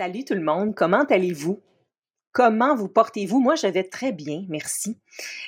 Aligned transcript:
Salut 0.00 0.24
tout 0.24 0.32
le 0.32 0.40
monde, 0.40 0.74
comment 0.74 1.04
allez-vous? 1.04 1.60
Comment 2.32 2.74
vous 2.74 2.88
portez-vous? 2.88 3.38
Moi, 3.38 3.54
je 3.54 3.66
vais 3.66 3.84
très 3.84 4.12
bien, 4.12 4.46
merci. 4.48 4.98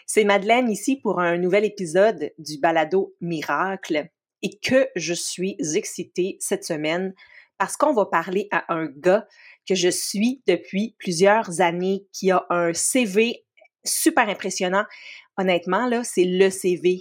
C'est 0.05 0.25
Madeleine 0.25 0.71
ici 0.71 0.97
pour 0.97 1.21
un 1.21 1.39
nouvel 1.39 1.65
épisode 1.65 2.33
du 2.37 2.59
balado 2.59 3.17
Miracle 3.23 4.11
et 4.43 4.59
que 4.59 4.91
je 4.95 5.15
suis 5.15 5.57
excitée 5.75 6.37
cette 6.39 6.65
semaine 6.65 7.15
parce 7.57 7.79
qu'on 7.79 7.95
va 7.95 8.05
parler 8.05 8.49
à 8.51 8.71
un 8.75 8.89
gars 8.89 9.27
que 9.67 9.75
je 9.75 9.89
suis 9.89 10.43
depuis 10.47 10.97
plusieurs 10.99 11.63
années 11.63 12.07
qui 12.13 12.31
a 12.31 12.45
un 12.51 12.75
CV 12.75 13.47
super 13.87 14.29
impressionnant. 14.29 14.85
Honnêtement, 15.39 15.87
là, 15.87 16.05
c'est 16.05 16.27
le 16.27 16.51
CV 16.51 17.01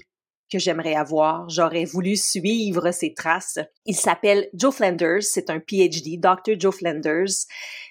que 0.51 0.59
j'aimerais 0.59 0.95
avoir. 0.95 1.49
J'aurais 1.49 1.85
voulu 1.85 2.15
suivre 2.15 2.91
ses 2.91 3.13
traces. 3.13 3.59
Il 3.85 3.95
s'appelle 3.95 4.49
Joe 4.53 4.75
Flanders. 4.75 5.23
C'est 5.23 5.49
un 5.49 5.59
PhD, 5.59 6.19
Dr. 6.19 6.59
Joe 6.59 6.75
Flanders. 6.75 7.47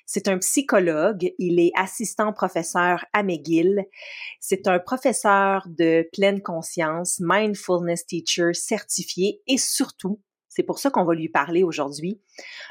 C'est 0.06 0.28
un 0.28 0.38
psychologue. 0.38 1.32
Il 1.38 1.58
est 1.60 1.72
assistant 1.76 2.32
professeur 2.32 3.04
à 3.12 3.22
McGill. 3.22 3.84
C'est 4.40 4.66
un 4.66 4.78
professeur 4.78 5.66
de 5.68 6.08
pleine 6.12 6.42
conscience, 6.42 7.18
mindfulness 7.20 8.06
teacher 8.06 8.52
certifié 8.52 9.40
et 9.46 9.56
surtout, 9.56 10.20
c'est 10.48 10.64
pour 10.64 10.80
ça 10.80 10.90
qu'on 10.90 11.04
va 11.04 11.14
lui 11.14 11.28
parler 11.28 11.62
aujourd'hui, 11.62 12.20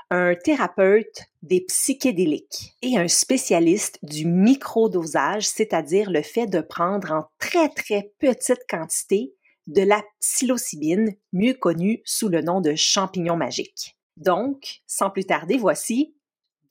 un 0.09 0.35
thérapeute 0.35 1.23
des 1.41 1.61
psychédéliques 1.61 2.75
et 2.81 2.97
un 2.97 3.07
spécialiste 3.07 3.99
du 4.03 4.25
microdosage, 4.25 5.47
c'est-à-dire 5.47 6.11
le 6.11 6.21
fait 6.21 6.45
de 6.45 6.59
prendre 6.59 7.11
en 7.13 7.23
très 7.39 7.69
très 7.69 8.11
petite 8.19 8.65
quantité 8.69 9.33
de 9.69 9.83
la 9.83 10.03
psilocybine, 10.19 11.15
mieux 11.31 11.53
connue 11.53 12.01
sous 12.03 12.27
le 12.27 12.41
nom 12.41 12.59
de 12.59 12.73
champignon 12.75 13.37
magique. 13.37 13.95
Donc, 14.17 14.81
sans 14.87 15.11
plus 15.11 15.25
tarder, 15.25 15.57
voici 15.57 16.15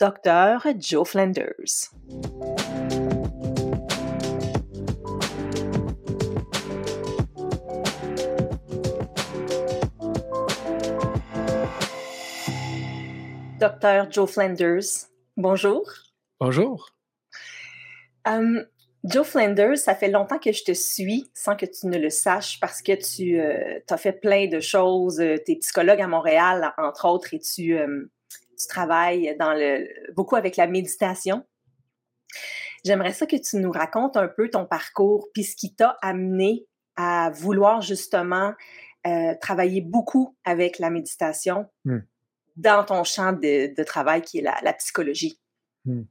Dr. 0.00 0.66
Joe 0.78 1.08
Flanders. 1.08 1.92
Dr. 13.60 14.10
Joe 14.10 14.28
Flanders, 14.28 15.06
bonjour. 15.36 15.84
Bonjour. 16.40 16.90
Euh, 18.26 18.64
Joe 19.04 19.26
Flanders, 19.26 19.78
ça 19.78 19.94
fait 19.94 20.08
longtemps 20.08 20.38
que 20.38 20.52
je 20.52 20.64
te 20.64 20.72
suis 20.72 21.30
sans 21.32 21.56
que 21.56 21.66
tu 21.66 21.86
ne 21.86 21.98
le 21.98 22.10
saches 22.10 22.58
parce 22.60 22.82
que 22.82 22.92
tu 22.92 23.40
euh, 23.40 23.78
as 23.88 23.96
fait 23.96 24.12
plein 24.12 24.48
de 24.48 24.60
choses. 24.60 25.20
Euh, 25.20 25.36
tu 25.44 25.52
es 25.52 25.56
psychologue 25.56 26.00
à 26.00 26.08
Montréal, 26.08 26.72
entre 26.78 27.06
autres, 27.06 27.32
et 27.32 27.38
tu, 27.38 27.78
euh, 27.78 28.10
tu 28.58 28.66
travailles 28.66 29.36
dans 29.38 29.52
le, 29.52 29.86
beaucoup 30.14 30.36
avec 30.36 30.56
la 30.56 30.66
méditation. 30.66 31.46
J'aimerais 32.84 33.12
ça 33.12 33.26
que 33.26 33.36
tu 33.36 33.56
nous 33.56 33.70
racontes 33.70 34.16
un 34.16 34.28
peu 34.28 34.50
ton 34.50 34.66
parcours, 34.66 35.28
puis 35.32 35.44
ce 35.44 35.54
qui 35.54 35.74
t'a 35.74 35.96
amené 36.02 36.66
à 36.96 37.30
vouloir 37.30 37.80
justement 37.80 38.54
travailler 39.40 39.80
beaucoup 39.80 40.36
avec 40.44 40.78
la 40.78 40.90
méditation 40.90 41.64
hmm. 41.86 42.00
dans 42.56 42.84
ton 42.84 43.04
champ 43.04 43.32
de, 43.32 43.82
travail 43.84 44.20
qui 44.20 44.38
est 44.38 44.42
la, 44.42 44.72
psychologie. 44.74 45.40
Hmm. 45.86 46.02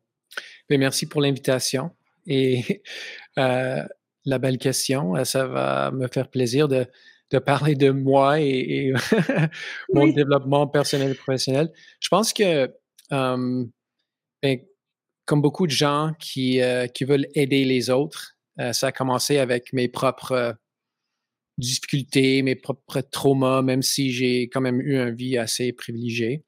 Ben, 0.67 0.79
merci 0.79 1.05
pour 1.05 1.21
l'invitation. 1.21 1.91
Et 2.27 2.83
euh, 3.39 3.83
la 4.25 4.37
belle 4.37 4.57
question, 4.57 5.15
euh, 5.15 5.23
ça 5.23 5.47
va 5.47 5.91
me 5.91 6.07
faire 6.07 6.29
plaisir 6.29 6.67
de, 6.67 6.85
de 7.31 7.39
parler 7.39 7.75
de 7.75 7.89
moi 7.89 8.39
et, 8.41 8.93
mon 9.93 10.07
développement 10.07 10.67
personnel 10.67 11.11
et 11.11 11.15
professionnel. 11.15 11.71
Je 11.99 12.09
pense 12.09 12.33
que, 12.33 12.71
ben, 13.09 14.59
comme 15.25 15.41
beaucoup 15.41 15.65
de 15.65 15.71
gens 15.71 16.11
qui, 16.19 16.61
euh, 16.61 16.87
qui 16.87 17.05
veulent 17.05 17.27
aider 17.33 17.65
les 17.65 17.89
autres, 17.89 18.33
ça 18.71 18.87
a 18.87 18.91
commencé 18.91 19.37
avec 19.37 19.71
mes 19.71 19.87
propres 19.87 20.55
difficultés, 21.59 22.41
mes 22.41 22.55
propres 22.55 23.01
traumas, 23.01 23.61
même 23.61 23.83
si 23.83 24.11
j'ai 24.11 24.49
quand 24.49 24.61
même 24.61 24.81
eu 24.81 24.97
une 24.97 25.13
vie 25.13 25.37
assez 25.37 25.73
privilégiée. 25.73 26.43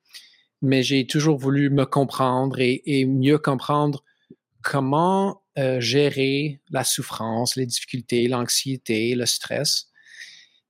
Mais 0.64 0.82
j'ai 0.82 1.06
toujours 1.06 1.38
voulu 1.38 1.70
me 1.70 1.86
comprendre 1.86 2.60
et, 2.60 2.82
et 2.86 3.06
mieux 3.06 3.38
comprendre 3.38 4.04
comment 4.64 5.39
euh, 5.58 5.82
gérer 5.82 6.62
la 6.70 6.84
souffrance, 6.84 7.56
les 7.56 7.66
difficultés, 7.66 8.28
l'anxiété, 8.28 9.16
le 9.16 9.26
stress. 9.26 9.90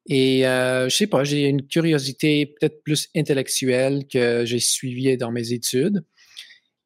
Et 0.09 0.47
euh, 0.47 0.89
je 0.89 0.95
sais 0.95 1.07
pas, 1.07 1.23
j'ai 1.23 1.47
une 1.47 1.67
curiosité 1.67 2.47
peut-être 2.47 2.83
plus 2.83 3.09
intellectuelle 3.15 4.07
que 4.07 4.43
j'ai 4.43 4.59
suivie 4.59 5.15
dans 5.17 5.31
mes 5.31 5.53
études. 5.53 6.03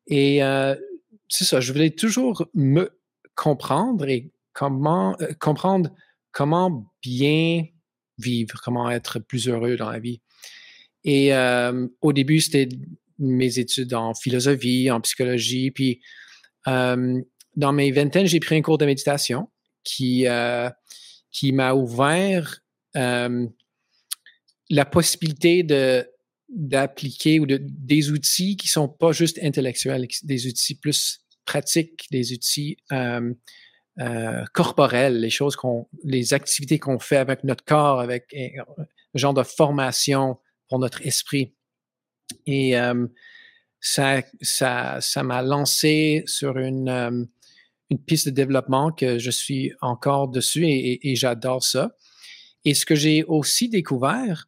Et 0.07 0.43
euh, 0.43 0.75
c'est 1.29 1.45
ça, 1.45 1.61
je 1.61 1.71
voulais 1.71 1.91
toujours 1.91 2.45
me 2.53 2.89
comprendre 3.35 4.09
et 4.09 4.29
comment 4.51 5.15
euh, 5.21 5.31
comprendre 5.39 5.89
comment 6.31 6.91
bien 7.01 7.63
vivre, 8.17 8.59
comment 8.61 8.91
être 8.91 9.19
plus 9.19 9.47
heureux 9.47 9.77
dans 9.77 9.89
la 9.89 9.99
vie. 9.99 10.21
Et 11.05 11.33
au 11.99 12.13
début, 12.13 12.39
c'était 12.39 12.69
mes 13.19 13.59
études 13.59 13.93
en 13.93 14.13
philosophie, 14.13 14.89
en 14.89 15.01
psychologie, 15.01 15.69
puis 15.69 16.01
dans 17.55 17.73
mes 17.73 17.91
vingtaines, 17.91 18.25
j'ai 18.25 18.39
pris 18.39 18.55
un 18.55 18.61
cours 18.61 18.77
de 18.77 18.85
méditation 18.85 19.49
qui, 19.83 20.27
euh, 20.27 20.69
qui 21.31 21.51
m'a 21.51 21.73
ouvert 21.73 22.59
euh, 22.95 23.47
la 24.69 24.85
possibilité 24.85 25.63
de 25.63 26.07
d'appliquer 26.49 27.39
ou 27.39 27.47
de, 27.47 27.59
des 27.59 28.11
outils 28.11 28.57
qui 28.57 28.67
sont 28.67 28.87
pas 28.87 29.11
juste 29.11 29.39
intellectuels, 29.41 30.07
des 30.21 30.45
outils 30.45 30.75
plus 30.75 31.25
pratiques, 31.45 32.05
des 32.11 32.31
outils 32.31 32.77
euh, 32.91 33.33
corporels, 34.53 35.19
les 35.19 35.31
choses 35.31 35.55
qu'on, 35.55 35.87
les 36.03 36.35
activités 36.35 36.77
qu'on 36.77 36.99
fait 36.99 37.17
avec 37.17 37.43
notre 37.43 37.65
corps, 37.65 37.99
avec 37.99 38.35
un 38.35 38.65
genre 39.15 39.33
de 39.33 39.41
formation 39.41 40.37
pour 40.69 40.77
notre 40.77 41.01
esprit. 41.07 41.55
Et 42.45 42.75
ça, 43.79 44.21
ça, 44.41 45.01
ça 45.01 45.23
m'a 45.23 45.41
lancé 45.41 46.23
sur 46.27 46.59
une 46.59 47.27
une 47.93 47.99
piste 47.99 48.27
de 48.27 48.33
développement 48.33 48.91
que 48.91 49.19
je 49.19 49.29
suis 49.31 49.71
encore 49.81 50.27
dessus 50.27 50.65
et, 50.67 51.15
j'adore 51.15 51.63
ça. 51.63 51.95
Et 52.65 52.73
ce 52.73 52.85
que 52.85 52.95
j'ai 52.95 53.23
aussi 53.23 53.69
découvert, 53.69 54.47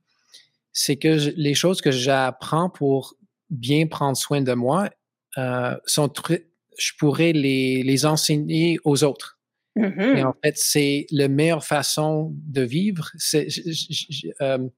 c'est 0.74 0.96
que 0.96 1.32
les 1.36 1.54
choses 1.54 1.82
que 1.82 1.92
j'apprends 1.92 2.70
pour 2.70 3.16
bien 3.50 3.88
prendre 3.88 4.18
soin 4.18 4.42
de 4.42 4.54
moi 4.54 4.90
euh, 5.38 5.76
sont 5.86 6.12
je 6.78 6.92
pourrais 6.98 7.34
les, 7.34 7.84
les 7.84 8.06
enseigner 8.06 8.80
aux 8.84 9.04
autres. 9.04 9.40
Et 9.78 9.82
mm-hmm. 9.82 10.26
en 10.26 10.36
fait, 10.44 10.58
c'est 10.58 11.06
la 11.12 11.28
meilleure 11.28 11.64
façon 11.64 12.34
de 12.34 12.62
vivre. 12.62 13.12
Euh, 14.42 14.70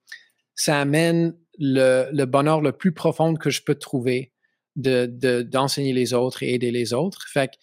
ça 0.56 0.80
amène 0.80 1.36
le, 1.60 2.10
le, 2.12 2.26
bonheur 2.26 2.62
le 2.62 2.72
plus 2.72 2.92
profond 2.92 3.36
que 3.36 3.50
je 3.50 3.62
peux 3.62 3.76
trouver 3.76 4.34
de, 4.76 5.42
d'enseigner 5.44 5.94
les 5.94 6.14
autres 6.14 6.44
et 6.44 6.54
aider 6.54 6.72
les 6.72 6.94
autres. 6.94 7.28
Fait 7.32 7.48
que 7.48 7.56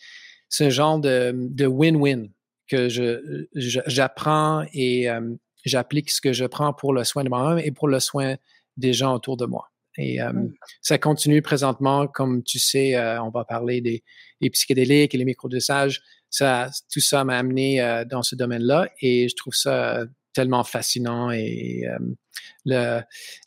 c'est 0.54 0.66
un 0.66 0.70
genre 0.70 1.00
de 1.00 1.66
win-win 1.66 2.30
que 2.68 2.88
je, 2.88 3.44
j'apprends 3.54 4.64
et 4.72 5.10
euh, 5.10 5.34
j'applique 5.64 6.10
ce 6.10 6.20
que 6.20 6.32
je 6.32 6.44
prends 6.44 6.72
pour 6.72 6.92
le 6.92 7.02
soin 7.02 7.24
de 7.24 7.28
moi-même 7.28 7.58
et 7.64 7.72
pour 7.72 7.88
le 7.88 7.98
soin 7.98 8.36
des 8.76 8.92
gens 8.92 9.14
autour 9.14 9.36
de 9.36 9.46
moi. 9.46 9.70
Et 9.98 10.22
euh, 10.22 10.32
mmh. 10.32 10.54
ça 10.80 10.98
continue 10.98 11.42
présentement, 11.42 12.06
comme 12.06 12.44
tu 12.44 12.60
sais, 12.60 12.94
euh, 12.94 13.20
on 13.22 13.30
va 13.30 13.44
parler 13.44 13.80
des, 13.80 14.04
psychédéliques 14.50 15.14
et 15.14 15.18
les 15.18 15.24
microdosages. 15.24 16.02
Ça, 16.30 16.70
tout 16.92 17.00
ça 17.00 17.24
m'a 17.24 17.38
amené 17.38 18.04
dans 18.10 18.22
ce 18.22 18.36
domaine-là 18.36 18.90
et 19.00 19.28
je 19.28 19.34
trouve 19.36 19.54
ça 19.54 20.04
tellement 20.34 20.62
fascinant 20.62 21.30
et 21.30 21.84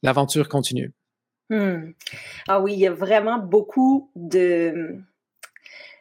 l'aventure 0.02 0.50
continue. 0.50 0.94
Mmh. 1.50 1.92
Ah 2.48 2.60
oui, 2.60 2.74
il 2.74 2.80
y 2.80 2.88
a 2.88 2.94
vraiment 2.94 3.38
beaucoup 3.38 4.12
de, 4.16 5.04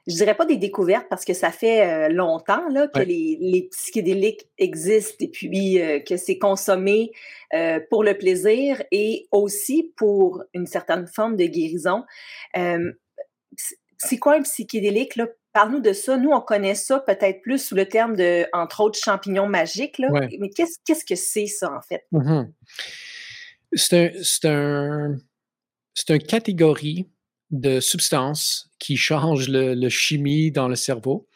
je 0.06 0.14
dirais 0.14 0.37
pas 0.37 0.47
des 0.47 0.56
découvertes 0.56 1.06
parce 1.11 1.25
que 1.25 1.35
ça 1.35 1.50
fait 1.50 1.85
euh, 1.85 2.08
longtemps 2.08 2.69
là, 2.69 2.87
que 2.87 3.00
les, 3.00 3.38
les, 3.41 3.69
psychédéliques 3.73 4.49
existent 4.56 5.25
et 5.25 5.29
puis 5.29 5.81
euh, 5.81 5.99
que 5.99 6.17
c'est 6.17 6.38
consommé 6.38 7.11
euh, 7.55 7.81
pour 7.91 8.05
le 8.05 8.17
plaisir 8.17 8.82
et 8.93 9.26
aussi 9.32 9.93
pour 9.97 10.44
une 10.55 10.67
certaine 10.67 11.06
forme 11.08 11.37
de 11.37 11.47
guérison. 11.47 12.05
c'est 13.99 14.19
quoi 14.19 14.35
un 14.35 14.43
psychédélique? 14.43 15.17
Là? 15.17 15.26
Parle-nous 15.53 15.81
de 15.81 15.93
ça. 15.93 16.17
Nous, 16.19 16.31
on 16.31 16.41
connaît 16.41 16.75
ça 16.75 17.00
peut-être 17.00 17.41
plus 17.41 17.58
sous 17.58 17.75
le 17.75 17.87
terme 17.87 18.14
de, 18.14 18.47
entre 18.53 18.82
autres, 18.82 18.99
champignons 19.03 19.49
magiques. 19.49 19.99
Là. 19.99 20.08
Mais 20.38 20.50
qu'est-ce, 20.50 20.79
qu'est-ce 20.85 21.05
que 21.05 21.14
c'est 21.14 21.47
ça, 21.47 21.73
en 21.73 21.81
fait? 21.81 22.06
C'est 23.73 23.97
un, 23.99 24.23
c'est 24.23 24.44
un, 24.44 25.17
c'est 25.94 26.11
une 26.11 26.23
catégorie 26.23 27.08
de 27.50 27.81
substances 27.81 28.65
qui 28.78 28.96
changent 28.96 29.49
le, 29.49 29.88
chimie 29.88 30.50
dans 30.50 30.69
le 30.69 30.76
cerveau 30.76 31.26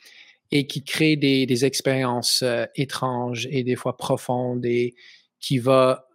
et 0.51 0.67
qui 0.67 0.83
créent 0.83 1.17
des, 1.17 1.65
expériences 1.65 2.43
euh, 2.43 2.67
étranges 2.75 3.47
et 3.51 3.63
des 3.63 3.77
fois 3.77 3.97
profondes 3.97 4.65
et 4.67 4.95
qui 5.41 5.59
va 5.59 6.07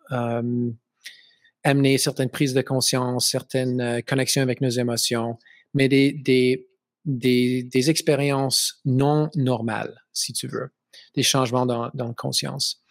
amener 1.63 1.98
certaines 1.98 2.30
prises 2.30 2.54
de 2.54 2.62
conscience, 2.62 3.27
certaines 3.30 3.81
euh, 3.81 4.01
connexions 4.01 4.44
avec 4.44 4.62
nos 4.62 4.69
émotions, 4.69 5.39
mais 5.74 5.89
des, 5.89 6.13
des, 6.13 6.68
des, 7.06 7.63
des 7.63 7.89
expériences 7.89 8.81
non 8.86 9.30
normales, 9.36 10.04
si 10.13 10.31
tu 10.31 10.48
veux, 10.48 10.69
des 11.16 11.24
changements 11.24 11.66
dans, 11.66 11.89
dans 11.95 12.07
la 12.07 12.13
conscience. 12.13 12.83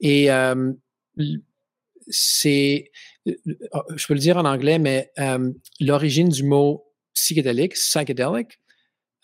Et 0.00 0.30
euh, 0.30 0.72
c'est, 2.08 2.90
euh, 3.28 3.34
je 3.96 4.06
peux 4.06 4.14
le 4.14 4.20
dire 4.20 4.36
en 4.36 4.44
anglais, 4.44 4.78
mais 4.78 5.10
euh, 5.18 5.52
l'origine 5.80 6.28
du 6.28 6.44
mot 6.44 6.89
psychédélique, 7.20 7.74
psychedelic, 7.74 8.58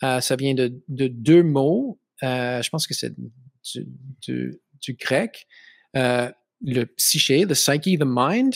euh, 0.03 0.21
ça 0.21 0.35
vient 0.35 0.53
de, 0.53 0.81
de 0.87 1.07
deux 1.07 1.43
mots. 1.43 1.99
Euh, 2.23 2.61
je 2.61 2.69
pense 2.69 2.87
que 2.87 2.93
c'est 2.93 3.13
du, 3.15 3.85
du, 4.21 4.61
du, 4.81 4.93
grec. 4.93 5.47
Euh, 5.95 6.31
le 6.61 6.85
psyché, 6.85 7.45
the 7.45 7.53
psyche, 7.53 7.97
the 7.97 8.05
mind, 8.05 8.55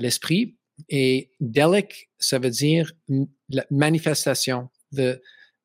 l'esprit. 0.00 0.56
Et 0.88 1.30
delic, 1.40 2.10
ça 2.18 2.38
veut 2.38 2.50
dire 2.50 2.92
la 3.50 3.66
manifestation. 3.70 4.70
The, 4.94 5.20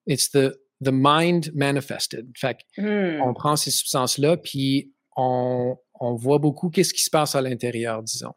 it's 0.08 0.30
the, 0.32 0.60
the 0.84 0.92
mind 0.92 1.52
manifested. 1.54 2.28
Fait 2.36 2.58
hmm. 2.78 3.22
on 3.22 3.34
prend 3.34 3.56
ces 3.56 3.72
substances-là, 3.72 4.38
puis 4.38 4.94
on, 5.16 5.78
on 6.02 6.16
voit 6.16 6.40
beaucoup 6.40 6.70
qu'est-ce 6.70 6.94
qui 6.94 7.02
se 7.02 7.10
passe 7.10 7.34
à 7.36 7.42
l'intérieur, 7.42 8.04
disons. 8.04 8.34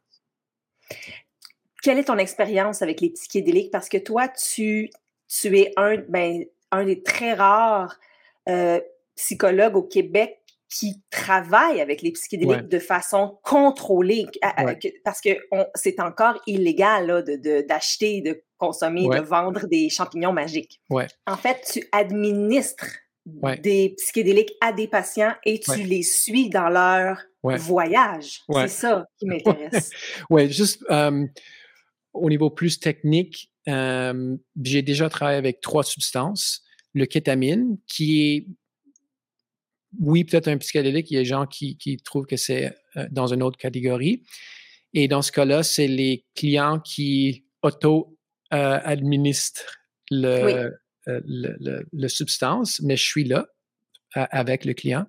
Quelle 1.82 1.98
est 1.98 2.04
ton 2.04 2.18
expérience 2.18 2.82
avec 2.82 3.00
les 3.00 3.10
psychédéliques? 3.10 3.70
Parce 3.70 3.88
que 3.88 3.98
toi, 3.98 4.28
tu, 4.28 4.90
tu 5.28 5.58
es 5.58 5.72
un, 5.76 5.96
ben, 6.08 6.44
un 6.72 6.84
des 6.84 7.02
très 7.02 7.34
rares 7.34 7.98
euh, 8.48 8.80
psychologues 9.14 9.76
au 9.76 9.82
Québec 9.82 10.38
qui 10.68 11.00
travaille 11.10 11.80
avec 11.80 12.02
les 12.02 12.12
psychédéliques 12.12 12.68
de 12.68 12.78
façon 12.78 13.38
contrôlée, 13.42 14.26
parce 15.02 15.20
que 15.20 15.30
c'est 15.74 15.98
encore 15.98 16.40
illégal 16.46 17.24
d'acheter, 17.66 18.20
de, 18.20 18.32
de, 18.32 18.44
consommer, 18.58 19.08
de 19.08 19.20
vendre 19.20 19.66
des 19.66 19.88
champignons 19.88 20.32
magiques. 20.32 20.80
En 21.26 21.36
fait, 21.36 21.70
tu 21.72 21.88
administres 21.90 22.86
des 23.62 23.94
psychédéliques 23.96 24.52
à 24.60 24.72
des 24.72 24.88
patients 24.88 25.32
et 25.44 25.58
tu 25.58 25.82
les 25.82 26.02
suis 26.02 26.50
dans 26.50 26.68
leur 26.68 27.22
voyage. 27.42 28.42
C'est 28.52 28.68
ça 28.68 29.06
qui 29.18 29.26
m'intéresse. 29.26 29.90
oui, 30.28 30.52
juste 30.52 30.84
au 32.12 32.28
niveau 32.28 32.50
plus 32.50 32.80
technique, 32.80 33.52
j'ai 33.66 34.82
déjà 34.82 35.08
travaillé 35.08 35.38
avec 35.38 35.60
trois 35.60 35.84
substances. 35.84 36.62
Le 36.94 37.04
kétamine, 37.04 37.76
qui 37.86 38.22
est, 38.22 38.46
oui, 39.98 40.24
peut-être 40.24 40.48
un 40.48 40.58
psychédélique. 40.58 41.10
Il 41.10 41.14
y 41.14 41.16
a 41.18 41.20
des 41.20 41.28
gens 41.28 41.46
qui, 41.46 41.76
qui 41.76 41.96
trouvent 41.98 42.26
que 42.26 42.36
c'est 42.36 42.74
euh, 42.96 43.06
dans 43.10 43.32
une 43.32 43.42
autre 43.42 43.58
catégorie. 43.58 44.22
Et 44.94 45.08
dans 45.08 45.22
ce 45.22 45.32
cas-là, 45.32 45.62
c'est 45.62 45.86
les 45.86 46.24
clients 46.34 46.80
qui 46.80 47.44
auto-administrent 47.62 49.62
le, 50.10 50.72
euh, 51.08 51.20
le, 51.92 52.08
substance, 52.08 52.80
mais 52.80 52.96
je 52.96 53.04
suis 53.04 53.24
là 53.24 53.46
avec 54.14 54.64
le 54.64 54.72
client. 54.72 55.04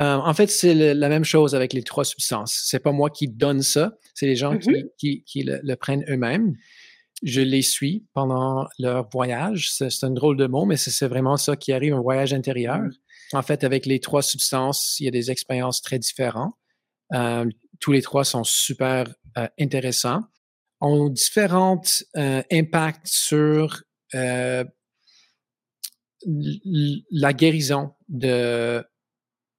Euh, 0.00 0.16
en 0.16 0.32
fait, 0.32 0.50
c'est 0.50 0.94
la 0.94 1.08
même 1.08 1.24
chose 1.24 1.54
avec 1.54 1.72
les 1.72 1.82
trois 1.82 2.04
substances. 2.04 2.62
C'est 2.64 2.78
pas 2.78 2.92
moi 2.92 3.10
qui 3.10 3.28
donne 3.28 3.62
ça, 3.62 3.92
c'est 4.14 4.26
les 4.26 4.36
gens 4.36 4.56
qui, 4.56 5.24
mm-hmm. 5.26 5.60
le, 5.62 5.74
prennent 5.76 6.04
eux-mêmes. 6.08 6.54
Je 7.22 7.40
les 7.40 7.62
suis 7.62 8.04
pendant 8.14 8.66
leur 8.78 9.08
voyage. 9.10 9.70
C'est 9.70 10.04
un 10.04 10.10
drôle 10.10 10.36
de 10.36 10.46
mot, 10.46 10.64
mais 10.64 10.76
c'est 10.76 11.06
vraiment 11.06 11.36
ça 11.36 11.56
qui 11.56 11.72
arrive, 11.72 11.94
un 11.94 12.00
voyage 12.00 12.32
intérieur. 12.32 12.78
Mm. 12.78 12.92
En 13.34 13.42
fait, 13.42 13.64
avec 13.64 13.86
les 13.86 14.00
trois 14.00 14.22
substances, 14.22 14.96
il 14.98 15.04
y 15.04 15.08
a 15.08 15.10
des 15.10 15.30
expériences 15.30 15.82
très 15.82 15.98
différentes. 15.98 16.54
Euh, 17.14 17.44
tous 17.78 17.92
les 17.92 18.02
trois 18.02 18.24
sont 18.24 18.44
super 18.44 19.06
intéressants, 19.58 20.22
ont 20.80 21.10
différents 21.10 21.82
impacts 22.50 23.06
sur 23.06 23.82
la 24.14 24.64
guérison 27.32 27.94
de, 28.08 28.84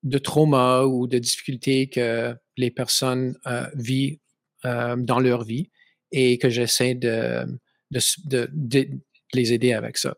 de 0.04 0.18
trauma 0.18 0.84
ou 0.84 1.08
de 1.08 1.18
difficultés 1.18 1.88
que 1.88 2.36
les 2.58 2.72
personnes 2.72 3.36
euh, 3.48 3.66
vivent 3.74 4.20
euh, 4.66 4.96
dans 4.98 5.20
leur 5.20 5.44
vie 5.44 5.70
et 6.12 6.38
que 6.38 6.50
j'essaie 6.50 6.94
de, 6.94 7.46
de, 7.92 8.50
de, 8.52 8.90
les 9.34 9.54
aider 9.54 9.74
avec 9.74 9.98
ça. 9.98 10.16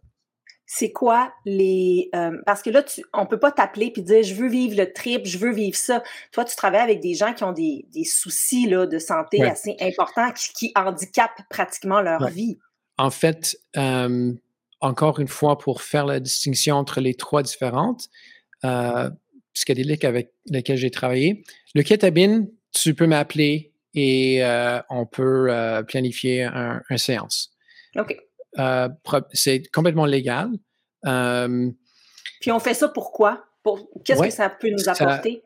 C'est 0.67 0.91
quoi 0.91 1.31
les... 1.45 2.09
Euh, 2.15 2.31
parce 2.45 2.63
que 2.63 2.71
là, 2.71 2.81
tu, 2.81 3.03
on 3.13 3.27
peut 3.27 3.39
pas 3.39 3.51
t'appeler 3.51 3.91
puis 3.91 4.01
dire, 4.01 4.23
je 4.23 4.33
veux 4.33 4.49
vivre 4.49 4.75
le 4.75 4.91
trip, 4.91 5.25
je 5.25 5.37
veux 5.37 5.53
vivre 5.53 5.77
ça. 5.77 6.03
Toi, 6.31 6.43
tu 6.43 6.55
travailles 6.55 6.81
avec 6.81 7.01
des 7.01 7.13
gens 7.13 7.33
qui 7.33 7.43
ont 7.43 7.53
des, 7.53 7.85
des 7.93 8.03
soucis 8.03 8.67
là, 8.67 8.87
de 8.87 8.97
santé 8.97 9.43
assez 9.43 9.77
importants 9.79 10.31
qui, 10.31 10.51
qui, 10.53 10.71
handicapent 10.75 11.39
pratiquement 11.49 12.01
leur 12.01 12.27
vie. 12.29 12.57
En 12.97 13.11
fait, 13.11 13.57
encore 14.81 15.19
une 15.19 15.27
fois, 15.27 15.57
pour 15.59 15.83
faire 15.83 16.07
la 16.07 16.19
distinction 16.19 16.75
entre 16.77 16.99
les 16.99 17.13
trois 17.13 17.43
différentes 17.43 18.09
psychédéliques 19.55 20.05
avec 20.05 20.31
lesquelles 20.45 20.77
j'ai 20.77 20.91
travaillé, 20.91 21.43
le 21.73 21.81
kétabine, 21.81 22.47
tu 22.71 22.93
peux 22.93 23.07
m'appeler 23.07 23.73
et 23.95 24.43
euh, 24.43 24.79
on 24.89 25.05
peut 25.05 25.47
euh, 25.49 25.81
planifier 25.81 26.43
un, 26.43 26.81
séance. 26.97 27.51
OK. 27.97 28.15
Euh, 28.59 28.89
c'est 29.33 29.63
complètement 29.71 30.05
légal. 30.05 30.49
Puis 31.03 32.51
on 32.51 32.59
fait 32.59 32.73
ça 32.73 32.89
pourquoi? 32.89 33.45
Pour, 33.63 33.89
qu'est-ce 34.03 34.21
que 34.21 34.29
ça 34.29 34.49
peut 34.49 34.69
nous 34.69 34.87
apporter? 34.87 35.41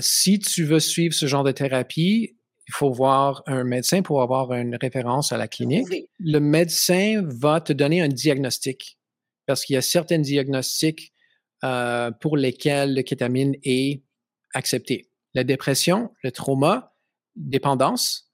si 0.00 0.38
tu 0.38 0.64
veux 0.64 0.78
suivre 0.78 1.14
ce 1.14 1.26
genre 1.26 1.42
de 1.42 1.50
thérapie, 1.50 2.36
il 2.68 2.74
faut 2.74 2.92
voir 2.92 3.42
un 3.46 3.64
médecin 3.64 4.02
pour 4.02 4.22
avoir 4.22 4.52
une 4.52 4.76
référence 4.76 5.32
à 5.32 5.36
la 5.36 5.48
clinique. 5.48 5.88
Le 6.20 6.38
médecin 6.38 7.22
va 7.24 7.60
te 7.60 7.72
donner 7.72 8.00
un 8.00 8.08
diagnostic 8.08 8.98
parce 9.46 9.64
qu'il 9.64 9.74
y 9.74 9.76
a 9.76 9.82
certains 9.82 10.18
diagnostics 10.18 11.11
euh, 11.64 12.10
pour 12.10 12.36
lesquels 12.36 12.94
le 12.94 13.02
kétamine 13.02 13.54
est 13.62 14.02
accepté. 14.54 15.08
La 15.34 15.44
dépression, 15.44 16.10
le 16.22 16.32
trauma, 16.32 16.94
dépendance, 17.36 18.30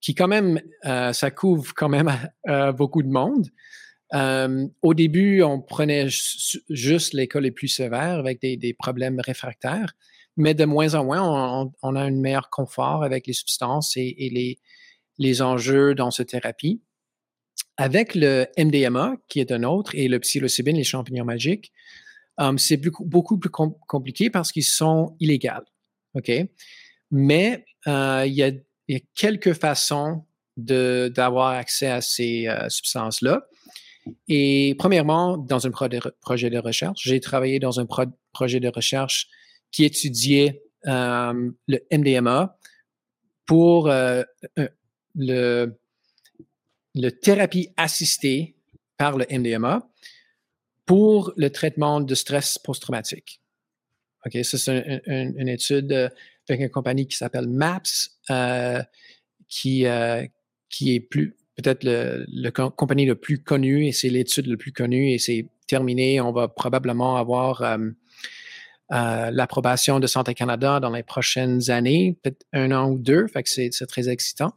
qui 0.00 0.14
quand 0.14 0.28
même, 0.28 0.60
euh, 0.84 1.12
ça 1.12 1.30
couvre 1.30 1.72
quand 1.74 1.88
même 1.88 2.10
euh, 2.48 2.72
beaucoup 2.72 3.02
de 3.02 3.08
monde. 3.08 3.46
au 4.82 4.94
début, 4.94 5.42
on 5.42 5.60
prenait 5.60 6.08
juste 6.08 7.14
les 7.14 7.28
cas 7.28 7.40
les 7.40 7.52
plus 7.52 7.68
sévères 7.68 8.18
avec 8.18 8.40
des, 8.40 8.76
problèmes 8.78 9.20
réfractaires 9.20 9.94
mais 10.36 10.54
de 10.54 10.64
moins 10.64 10.94
en 10.94 11.04
moins, 11.04 11.72
on, 11.82 11.94
a 11.94 12.00
un 12.00 12.10
meilleur 12.10 12.48
confort 12.50 13.04
avec 13.04 13.26
les 13.26 13.32
substances 13.32 13.96
et, 13.96 14.30
les, 14.32 14.58
les 15.18 15.42
enjeux 15.42 15.94
dans 15.94 16.10
cette 16.10 16.30
thérapie. 16.30 16.82
Avec 17.76 18.14
le 18.14 18.46
MDMA, 18.58 19.16
qui 19.28 19.40
est 19.40 19.52
un 19.52 19.62
autre, 19.62 19.94
et 19.94 20.08
le 20.08 20.18
psilocybine, 20.20 20.76
les 20.76 20.84
champignons 20.84 21.24
magiques, 21.24 21.72
um, 22.38 22.58
c'est 22.58 22.76
beaucoup, 22.76 23.38
plus 23.38 23.50
compliqué 23.50 24.30
parce 24.30 24.52
qu'ils 24.52 24.64
sont 24.64 25.16
illégaux. 25.20 25.64
OK? 26.14 26.30
Mais 27.10 27.64
euh, 27.86 28.24
il, 28.26 28.34
y 28.34 28.42
a, 28.42 28.52
quelques 29.14 29.54
façons 29.54 30.24
d'avoir 30.56 31.48
accès 31.48 31.88
à 31.88 32.00
ces 32.00 32.46
euh, 32.46 32.68
substances-là. 32.68 33.46
Et 34.28 34.74
premièrement, 34.78 35.38
dans 35.38 35.66
un 35.66 35.70
projet 35.70 36.50
de 36.50 36.58
recherche, 36.58 37.02
j'ai 37.04 37.20
travaillé 37.20 37.60
dans 37.60 37.78
un 37.78 37.86
projet 38.32 38.60
de 38.60 38.68
recherche 38.68 39.28
qui 39.70 39.84
étudiait 39.84 40.62
le 40.84 41.78
MDMA 41.92 42.58
pour 43.46 43.86
le, 43.86 45.78
le 46.94 47.10
thérapie 47.10 47.70
assistée 47.76 48.56
par 48.96 49.16
le 49.16 49.26
MDMA 49.30 49.88
pour 50.86 51.32
le 51.36 51.50
traitement 51.50 52.00
de 52.00 52.14
stress 52.14 52.58
post-traumatique. 52.58 53.40
OK, 54.24 54.38
c'est 54.42 54.68
une 54.68 55.48
étude 55.48 55.92
avec 56.48 56.60
une 56.60 56.70
compagnie 56.70 57.06
qui 57.06 57.16
s'appelle 57.16 57.48
MAPS, 57.48 58.18
euh, 58.30 58.82
qui, 59.48 59.84
qui 60.68 60.94
est 60.94 61.00
plus 61.00 61.36
peut-être 61.56 61.84
le, 61.84 62.50
compagnie 62.70 63.06
le 63.06 63.14
plus 63.14 63.42
connue 63.42 63.86
et 63.86 63.92
c'est 63.92 64.08
l'étude 64.08 64.46
le 64.46 64.56
plus 64.56 64.72
connue 64.72 65.10
et 65.12 65.18
c'est 65.18 65.46
terminé. 65.66 66.20
On 66.20 66.32
va 66.32 66.48
probablement 66.48 67.16
avoir 67.16 67.62
euh, 67.62 67.78
l'approbation 68.90 70.00
de 70.00 70.06
Santé 70.06 70.34
Canada 70.34 70.80
dans 70.80 70.90
les 70.90 71.02
prochaines 71.02 71.70
années, 71.70 72.16
peut-être 72.22 72.44
un 72.52 72.72
an 72.72 72.90
ou 72.90 72.98
deux. 72.98 73.26
Fait 73.26 73.42
que 73.42 73.48
c'est, 73.48 73.70
très 73.86 74.08
excitant. 74.08 74.52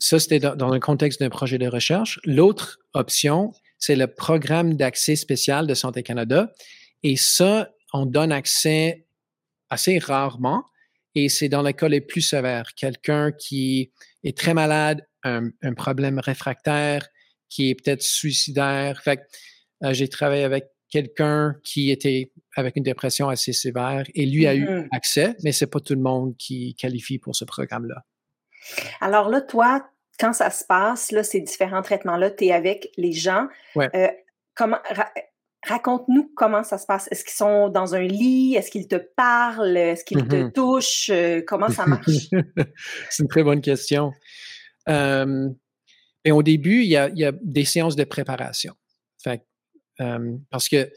Ça, 0.00 0.18
c'était 0.18 0.40
dans, 0.40 0.56
dans, 0.56 0.70
le 0.70 0.80
contexte 0.80 1.20
d'un 1.20 1.30
projet 1.30 1.58
de 1.58 1.68
recherche. 1.68 2.18
L'autre 2.24 2.78
option, 2.94 3.52
c'est 3.78 3.96
le 3.96 4.06
programme 4.08 4.74
d'accès 4.74 5.14
spécial 5.14 5.66
de 5.66 5.74
Santé 5.74 6.02
Canada. 6.02 6.52
Et 7.02 7.16
ça, 7.16 7.70
on 7.92 8.06
donne 8.06 8.32
accès 8.32 9.06
assez 9.68 9.98
rarement. 9.98 10.64
Et 11.14 11.28
c'est 11.28 11.48
dans 11.48 11.62
les 11.62 11.74
cas 11.74 11.88
les 11.88 12.00
plus 12.00 12.22
sévères. 12.22 12.74
Quelqu'un 12.74 13.30
qui 13.32 13.92
est 14.24 14.36
très 14.36 14.54
malade, 14.54 15.06
un, 15.22 15.50
un 15.62 15.74
problème 15.74 16.18
réfractaire, 16.18 17.08
qui 17.50 17.70
est 17.70 17.74
peut-être 17.74 18.02
suicidaire. 18.02 19.02
Fait 19.02 19.18
que, 19.18 19.22
euh, 19.84 19.92
j'ai 19.92 20.08
travaillé 20.08 20.44
avec 20.44 20.66
quelqu'un 20.88 21.56
qui 21.62 21.90
était 21.90 22.32
avec 22.56 22.76
une 22.76 22.82
dépression 22.82 23.28
assez 23.28 23.52
sévère 23.52 24.04
et 24.14 24.26
lui 24.26 24.46
a 24.46 24.54
eu 24.54 24.66
mm-hmm. 24.66 24.88
accès, 24.92 25.36
mais 25.42 25.52
c'est 25.52 25.66
pas 25.66 25.80
tout 25.80 25.94
le 25.94 26.00
monde 26.00 26.36
qui 26.36 26.74
qualifie 26.74 27.18
pour 27.18 27.36
ce 27.36 27.44
programme-là. 27.44 28.04
Alors 29.00 29.28
là, 29.28 29.40
toi, 29.40 29.86
quand 30.18 30.32
ça 30.32 30.50
se 30.50 30.64
passe, 30.64 31.12
là, 31.12 31.22
ces 31.22 31.40
différents 31.40 31.82
traitements-là, 31.82 32.30
tu 32.30 32.46
es 32.46 32.52
avec 32.52 32.90
les 32.96 33.12
gens. 33.12 33.48
Euh, 33.76 34.08
comment, 34.54 34.78
raconte-nous 35.66 36.32
comment 36.36 36.62
ça 36.62 36.78
se 36.78 36.86
passe. 36.86 37.08
Est-ce 37.10 37.24
qu'ils 37.24 37.34
sont 37.34 37.68
dans 37.68 37.94
un 37.94 38.02
lit? 38.02 38.54
Est-ce 38.54 38.70
qu'ils 38.70 38.88
te 38.88 38.96
parlent? 39.16 39.76
Est-ce 39.76 40.04
qu'ils 40.04 40.26
te 40.26 40.36
mm-hmm. 40.36 40.52
touchent? 40.52 41.10
Euh, 41.10 41.42
comment 41.46 41.68
ça 41.68 41.86
marche? 41.86 42.28
C'est 43.10 43.22
une 43.22 43.28
très 43.28 43.42
bonne 43.42 43.62
question. 43.62 44.12
et 44.86 46.32
au 46.32 46.42
début, 46.42 46.82
il 46.82 46.90
y, 46.90 46.96
a, 46.96 47.32
des 47.42 47.64
séances 47.64 47.96
de 47.96 48.04
préparation. 48.04 48.74
parce 50.50 50.68
que 50.68 50.90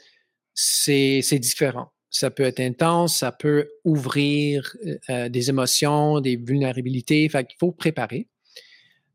c'est 0.53 1.39
différent. 1.39 1.92
Ça 2.13 2.29
peut 2.29 2.43
être 2.43 2.59
intense, 2.59 3.17
ça 3.17 3.31
peut 3.31 3.71
ouvrir 3.83 4.77
euh, 5.09 5.29
des 5.29 5.49
émotions, 5.49 6.21
des 6.21 6.35
vulnérabilités. 6.35 7.27
Fait 7.27 7.43
qu'il 7.43 7.57
faut 7.59 7.71
préparer. 7.71 8.27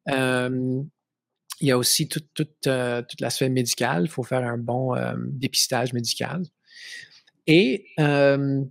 il 0.08 0.84
y 1.60 1.70
a 1.70 1.78
aussi 1.78 2.08
toute, 2.08 2.26
toute, 2.34 2.66
euh, 2.66 3.02
l'aspect 3.20 3.50
médical. 3.50 4.06
Il 4.06 4.08
faut 4.08 4.24
faire 4.24 4.44
un 4.44 4.58
bon 4.58 4.96
euh, 4.96 5.14
dépistage 5.16 5.92
médical. 5.92 6.42
Et 7.46 7.86
on 7.96 8.66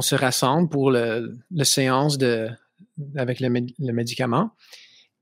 se 0.00 0.14
rassemble 0.14 0.70
pour 0.70 0.90
le, 0.90 1.38
séance 1.64 2.16
de, 2.16 2.48
avec 3.16 3.40
le 3.40 3.50
médicament. 3.92 4.52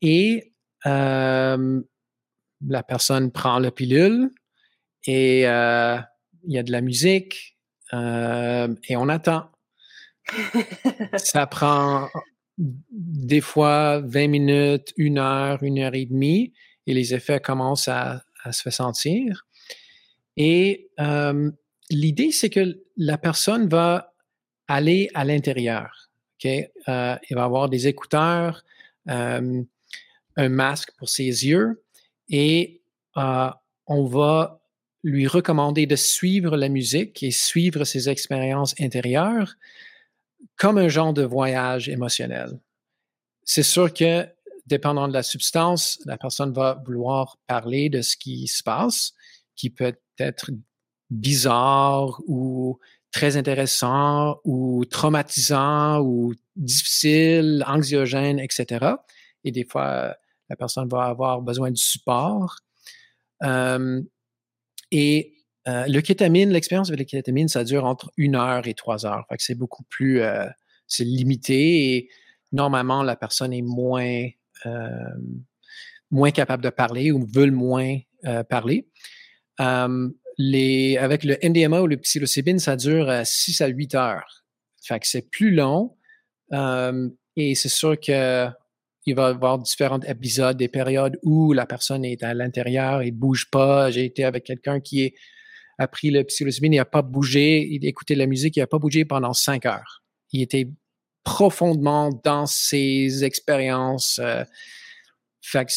Et 0.01 0.53
la 0.85 1.59
personne 2.87 3.33
prend 3.33 3.59
la 3.59 3.73
pilule 3.73 4.31
et 5.07 5.45
il 6.47 6.55
y 6.55 6.59
a 6.59 6.63
de 6.63 6.73
la 6.73 6.81
musique 6.81 7.57
euh, 7.93 8.75
et 8.89 8.97
on 8.97 9.09
attend. 9.09 9.51
ça 11.17 11.47
prend 11.47 12.09
des 12.59 13.41
fois 13.41 14.01
20 14.01 14.29
minutes, 14.29 14.93
une 14.97 15.19
heure, 15.19 15.63
une 15.63 15.79
heure 15.79 15.95
et 15.95 16.07
demie 16.07 16.53
et 16.87 16.95
les 16.95 17.15
effets 17.15 17.41
commencent 17.41 17.89
à, 17.89 18.23
se 18.51 18.63
faire 18.63 18.73
sentir. 18.73 19.45
Et 20.37 20.91
euh, 21.01 21.51
l'idée, 21.91 22.31
c'est 22.31 22.49
que 22.49 22.81
la 22.97 23.19
personne 23.19 23.69
va 23.69 24.15
aller 24.69 25.11
à 25.15 25.25
l'intérieur. 25.25 26.11
Okay? 26.39 26.71
Euh, 26.89 27.17
il 27.29 27.35
va 27.35 27.43
avoir 27.43 27.69
des 27.69 27.89
écouteurs, 27.89 28.65
un 29.09 29.65
masque 30.37 30.91
pour 30.97 31.09
ses 31.09 31.25
yeux 31.25 31.83
et 32.29 32.83
on 33.17 34.05
va 34.05 34.61
lui 35.07 35.29
recommander 35.29 35.87
de 35.87 35.95
suivre 35.95 36.57
la 36.57 36.69
musique 36.69 37.23
et 37.23 37.31
suivre 37.31 37.85
ses 37.85 38.09
expériences 38.09 38.75
intérieures 38.81 39.55
comme 40.57 40.79
un 40.79 40.89
genre 40.89 41.13
de 41.13 41.23
voyage 41.23 41.89
émotionnel. 41.89 42.59
C'est 43.45 43.63
sûr 43.63 43.95
que, 43.95 44.27
dépendant 44.67 45.07
de 45.07 45.13
la 45.13 45.23
substance, 45.23 46.01
la 46.07 46.19
personne 46.19 46.53
va 46.53 46.83
vouloir 46.85 47.39
parler 47.47 47.89
de 47.89 48.03
ce 48.03 48.17
qui 48.17 48.49
se 48.49 48.65
passe, 48.65 49.13
qui 49.55 49.71
peut 49.71 49.95
être 50.19 50.51
bizarre 51.09 52.21
ou 52.27 52.81
très 53.13 53.37
intéressant 53.37 54.41
ou 54.43 54.85
traumatisant 54.87 56.01
ou 56.01 56.35
difficile, 56.57 57.63
anxiogène, 57.69 58.41
etc. 58.41 58.97
Et 59.45 59.53
des 59.53 59.65
fois, 59.65 60.17
la 60.49 60.57
personne 60.57 60.89
va 60.89 61.05
avoir 61.05 61.43
besoin 61.43 61.71
de 61.71 61.77
support. 61.77 62.57
Euh, 63.45 64.03
et 64.91 65.37
euh, 65.69 65.87
le 65.89 66.01
kétamine, 66.01 66.51
l'expérience 66.51 66.89
avec 66.89 67.01
le 67.01 67.05
kétamine, 67.05 67.49
ça 67.49 67.65
dure 67.65 67.85
entre 67.85 68.13
une 68.17 68.37
heure 68.37 68.67
et 68.67 68.75
trois 68.75 69.05
heures. 69.05 69.25
Fait 69.29 69.37
que 69.37 69.43
c'est 69.43 69.57
beaucoup 69.57 69.83
plus, 69.85 70.21
euh, 70.21 70.47
c'est 70.87 71.05
limité 71.05 71.95
et 71.95 72.09
normalement, 72.53 73.03
la 73.03 73.17
personne 73.17 73.53
est 73.53 73.63
moins, 73.63 74.29
euh, 74.67 74.91
moins 76.11 76.31
capable 76.31 76.63
de 76.63 76.71
parler 76.71 77.11
ou 77.11 77.27
veut 77.27 77.51
moins 77.51 77.99
parler. 78.49 78.89
avec 79.59 81.25
le 81.25 81.37
MDMA 81.43 81.81
ou 81.81 81.87
le 81.87 81.97
psilocybine, 81.97 82.59
ça 82.59 82.77
dure 82.77 83.13
6 83.25 83.61
à 83.61 83.67
8 83.67 83.95
heures. 83.95 84.45
Fait 84.83 85.01
que 85.01 85.07
c'est 85.07 85.29
plus 85.31 85.51
long. 85.51 85.97
et 86.53 87.55
c'est 87.55 87.69
sûr 87.69 87.99
que 87.99 88.49
il 89.07 89.15
va 89.15 89.29
y 89.29 89.31
avoir 89.31 89.59
différents 89.59 90.01
épisodes, 90.01 90.57
des 90.57 90.69
périodes 90.69 91.19
où 91.23 91.53
la 91.53 91.65
personne 91.65 92.05
est 92.05 92.23
à 92.23 92.35
l'intérieur, 92.35 93.03
il 93.03 93.13
bouge 93.13 93.49
pas. 93.51 93.91
J'ai 93.91 94.05
été 94.05 94.25
avec 94.25 94.45
quelqu'un 94.45 94.81
qui 94.81 95.15
a 95.79 95.87
pris 95.87 96.11
le 96.11 96.25
psilocybine, 96.25 96.73
il 96.75 96.79
n'a 96.79 96.85
pas 96.85 97.03
bougé, 97.03 97.67
il 97.71 97.87
écoutait 97.87 98.15
la 98.15 98.27
musique, 98.27 98.57
il 98.57 98.61
n'a 98.61 98.67
pas 98.67 98.79
bougé 98.79 99.05
pendant 99.05 99.33
cinq 99.33 99.65
heures. 99.67 100.03
Il 100.33 100.43
était 100.43 100.69
profondément 101.23 102.11
dans 102.25 102.47
ses 102.47 103.25
expériences. 103.25 104.19
Euh, 104.23 104.45
fait 105.41 105.67
que 105.67 105.73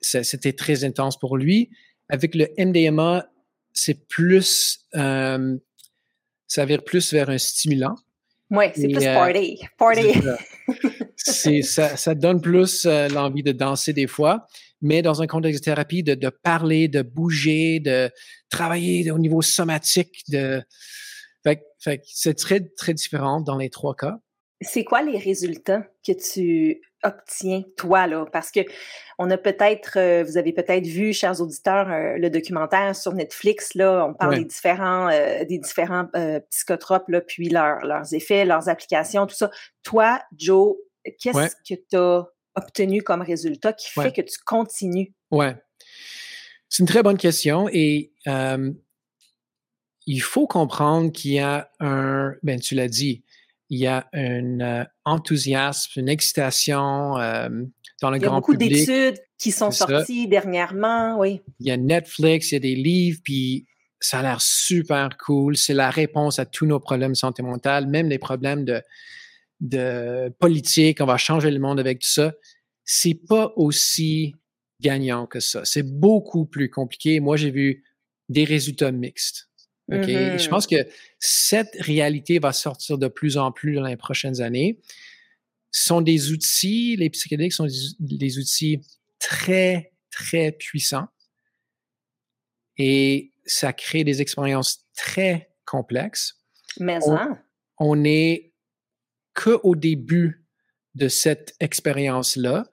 c'était 0.00 0.52
très 0.52 0.84
intense 0.84 1.18
pour 1.18 1.36
lui. 1.36 1.70
Avec 2.08 2.36
le 2.36 2.48
MDMA, 2.56 3.28
c'est 3.72 4.06
plus, 4.06 4.86
euh, 4.94 5.56
ça 6.46 6.64
vire 6.64 6.84
plus 6.84 7.12
vers 7.12 7.28
un 7.28 7.38
stimulant. 7.38 7.96
Oui, 8.50 8.66
c'est 8.74 8.86
plus 8.86 9.04
euh, 9.04 9.14
party. 9.14 9.58
Party. 11.26 11.62
ça, 11.62 11.96
ça, 11.96 12.14
donne 12.14 12.40
plus 12.40 12.86
euh, 12.86 13.08
l'envie 13.08 13.42
de 13.42 13.52
danser 13.52 13.92
des 13.92 14.06
fois, 14.06 14.46
mais 14.80 15.02
dans 15.02 15.22
un 15.22 15.26
contexte 15.26 15.62
de 15.62 15.64
thérapie, 15.64 16.02
de, 16.02 16.14
de 16.14 16.28
parler, 16.28 16.88
de 16.88 17.02
bouger, 17.02 17.80
de 17.80 18.10
travailler 18.50 19.10
au 19.10 19.18
niveau 19.18 19.42
somatique. 19.42 20.22
De... 20.28 20.62
Fait, 21.44 21.62
fait, 21.78 22.02
c'est 22.04 22.34
très, 22.34 22.60
très 22.60 22.94
différent 22.94 23.40
dans 23.40 23.56
les 23.56 23.70
trois 23.70 23.94
cas. 23.94 24.18
C'est 24.62 24.84
quoi 24.84 25.02
les 25.02 25.18
résultats 25.18 25.84
que 26.06 26.12
tu 26.12 26.80
obtiens, 27.02 27.62
toi, 27.76 28.06
là? 28.06 28.24
Parce 28.32 28.50
que 28.50 28.60
on 29.18 29.30
a 29.30 29.36
peut-être, 29.36 29.98
euh, 29.98 30.24
vous 30.24 30.38
avez 30.38 30.52
peut-être 30.52 30.86
vu, 30.86 31.12
chers 31.12 31.40
auditeurs, 31.42 31.90
euh, 31.90 32.16
le 32.16 32.30
documentaire 32.30 32.96
sur 32.96 33.12
Netflix, 33.12 33.74
là, 33.74 34.06
on 34.08 34.14
parle 34.14 34.38
des 34.38 34.44
différents, 34.44 35.08
des 35.08 35.58
différents 35.58 36.08
psychotropes, 36.50 37.08
là, 37.08 37.20
puis 37.20 37.50
leurs 37.50 38.14
effets, 38.14 38.44
leurs 38.44 38.68
applications, 38.70 39.26
tout 39.26 39.36
ça. 39.36 39.50
Toi, 39.82 40.20
Joe, 40.36 40.74
qu'est-ce 41.18 41.54
que 41.68 41.80
tu 41.88 41.96
as 41.96 42.26
obtenu 42.54 43.02
comme 43.02 43.22
résultat 43.22 43.72
qui 43.72 43.90
fait 43.90 44.12
que 44.12 44.22
tu 44.22 44.38
continues? 44.44 45.14
Oui. 45.30 45.46
C'est 46.68 46.82
une 46.82 46.88
très 46.88 47.02
bonne 47.02 47.18
question 47.18 47.68
et 47.70 48.12
il 50.06 50.22
faut 50.22 50.46
comprendre 50.46 51.12
qu'il 51.12 51.32
y 51.32 51.38
a 51.40 51.70
un, 51.80 52.34
ben 52.42 52.60
tu 52.60 52.74
l'as 52.74 52.88
dit, 52.88 53.24
il 53.68 53.78
y 53.78 53.86
a 53.86 54.08
un 54.12 54.60
euh, 54.60 54.84
enthousiasme, 55.04 56.00
une 56.00 56.08
excitation 56.08 57.14
dans 58.00 58.10
le 58.10 58.18
grand 58.18 58.40
public. 58.40 58.70
Il 58.70 58.78
y 58.78 58.82
a 58.82 58.86
beaucoup 58.90 59.06
d'études 59.12 59.24
qui 59.38 59.50
sont 59.52 59.70
sorties 59.70 60.28
dernièrement, 60.28 61.18
oui. 61.18 61.40
Il 61.60 61.66
y 61.66 61.70
a 61.70 61.76
Netflix, 61.76 62.52
il 62.52 62.54
y 62.54 62.56
a 62.56 62.60
des 62.60 62.76
livres, 62.76 63.20
puis 63.24 63.66
ça 64.00 64.20
a 64.20 64.22
l'air 64.22 64.40
super 64.40 65.16
cool. 65.18 65.56
C'est 65.56 65.74
la 65.74 65.90
réponse 65.90 66.38
à 66.38 66.46
tous 66.46 66.66
nos 66.66 66.78
problèmes 66.78 67.12
de 67.12 67.16
santé 67.16 67.42
mentale, 67.42 67.86
même 67.86 68.08
les 68.08 68.18
problèmes 68.18 68.64
de, 68.64 68.82
de 69.60 70.32
politique, 70.38 71.00
on 71.00 71.06
va 71.06 71.16
changer 71.16 71.50
le 71.50 71.58
monde 71.58 71.80
avec 71.80 72.00
tout 72.00 72.08
ça. 72.08 72.34
C'est 72.84 73.14
pas 73.14 73.52
aussi 73.56 74.34
gagnant 74.80 75.26
que 75.26 75.40
ça. 75.40 75.64
C'est 75.64 75.82
beaucoup 75.82 76.46
plus 76.46 76.70
compliqué. 76.70 77.20
Moi, 77.20 77.36
j'ai 77.36 77.50
vu 77.50 77.84
des 78.28 78.44
résultats 78.44 78.92
mixtes. 78.92 79.48
Je 79.88 79.96
mm-hmm. 79.96 80.48
pense 80.48 80.66
que 80.66 80.76
cette 81.20 81.76
réalité 81.78 82.38
va 82.38 82.52
sortir 82.52 82.98
de 82.98 83.08
plus 83.08 83.36
en 83.36 83.52
plus 83.52 83.74
dans 83.76 83.86
les 83.86 83.96
prochaines 83.96 84.40
années. 84.40 84.80
Ce 85.70 85.84
sont 85.84 86.00
des 86.00 86.32
outils, 86.32 86.96
les 86.96 87.10
psychédéliques 87.10 87.52
sont 87.52 87.68
des, 88.00 88.38
outils 88.38 88.80
très, 89.18 89.92
très 90.10 90.52
puissants 90.52 91.06
et 92.78 93.32
ça 93.44 93.72
crée 93.72 94.02
des 94.02 94.20
expériences 94.20 94.86
très 94.96 95.50
complexes. 95.64 96.40
Mais 96.80 96.98
on, 97.06 97.36
on 97.78 98.04
est 98.04 98.54
qu'au 99.36 99.76
début 99.76 100.44
de 100.96 101.08
cette 101.08 101.54
expérience-là. 101.60 102.66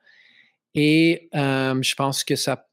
Et 0.74 1.29
euh, 1.36 1.79
je 1.82 1.96
pense 1.96 2.24
que 2.24 2.36
ça, 2.36 2.67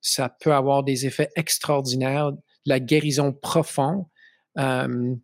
ça 0.00 0.28
peut 0.28 0.52
avoir 0.52 0.82
des 0.82 1.06
effets 1.06 1.30
extraordinaires, 1.36 2.32
la 2.66 2.80
guérison 2.80 3.32
profonde, 3.32 4.06
euh, 4.58 5.14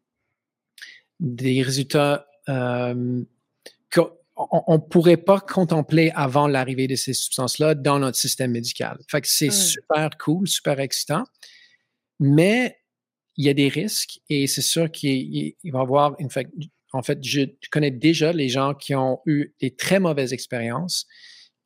des 1.18 1.62
résultats 1.62 2.26
euh, 2.48 3.24
qu'on 3.92 4.12
ne 4.68 4.78
pourrait 4.78 5.16
pas 5.16 5.40
contempler 5.40 6.12
avant 6.14 6.46
l'arrivée 6.46 6.86
de 6.86 6.96
ces 6.96 7.12
substances-là 7.12 7.74
dans 7.74 7.98
notre 7.98 8.18
système 8.18 8.52
médical. 8.52 8.98
Fait 9.10 9.20
que 9.20 9.28
c'est 9.28 9.48
mmh. 9.48 9.50
super 9.52 10.10
cool, 10.18 10.48
super 10.48 10.78
excitant, 10.80 11.24
mais 12.18 12.78
il 13.36 13.46
y 13.46 13.48
a 13.48 13.54
des 13.54 13.68
risques 13.68 14.20
et 14.28 14.46
c'est 14.46 14.62
sûr 14.62 14.90
qu'il 14.90 15.54
va 15.64 15.78
y 15.78 15.82
avoir 15.82 16.14
une, 16.18 16.28
en 16.92 17.02
fait, 17.02 17.22
je 17.22 17.42
connais 17.70 17.90
déjà 17.90 18.32
les 18.32 18.48
gens 18.48 18.74
qui 18.74 18.94
ont 18.94 19.20
eu 19.26 19.54
des 19.60 19.74
très 19.74 20.00
mauvaises 20.00 20.32
expériences 20.32 21.06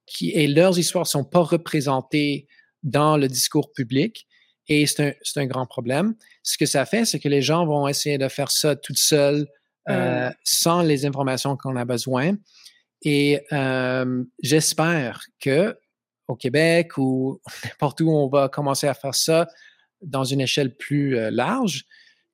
qui, 0.06 0.30
et 0.30 0.46
leurs 0.46 0.78
histoires 0.78 1.04
ne 1.04 1.08
sont 1.08 1.24
pas 1.24 1.40
représentées 1.40 2.46
dans 2.82 3.16
le 3.16 3.28
discours 3.28 3.72
public. 3.72 4.26
Et 4.68 4.86
c'est 4.86 5.16
un, 5.36 5.42
un, 5.42 5.46
grand 5.46 5.66
problème. 5.66 6.14
Ce 6.42 6.56
que 6.58 6.66
ça 6.66 6.86
fait, 6.86 7.04
c'est 7.04 7.20
que 7.20 7.28
les 7.28 7.42
gens 7.42 7.66
vont 7.66 7.88
essayer 7.88 8.18
de 8.18 8.28
faire 8.28 8.50
ça 8.50 8.76
tout 8.76 8.94
seuls, 8.94 9.46
euh, 9.88 10.28
mmh. 10.28 10.34
sans 10.44 10.82
les 10.82 11.04
informations 11.06 11.56
qu'on 11.56 11.76
a 11.76 11.84
besoin. 11.84 12.36
Et 13.02 13.40
j'espère 14.42 15.22
que 15.38 15.76
au 16.26 16.36
Québec 16.36 16.96
ou 16.96 17.40
n'importe 17.64 18.00
où 18.00 18.10
on 18.10 18.28
va 18.28 18.48
commencer 18.48 18.86
à 18.86 18.94
faire 18.94 19.14
ça 19.14 19.46
dans 20.00 20.24
une 20.24 20.40
échelle 20.40 20.74
plus 20.74 21.30
large, 21.30 21.84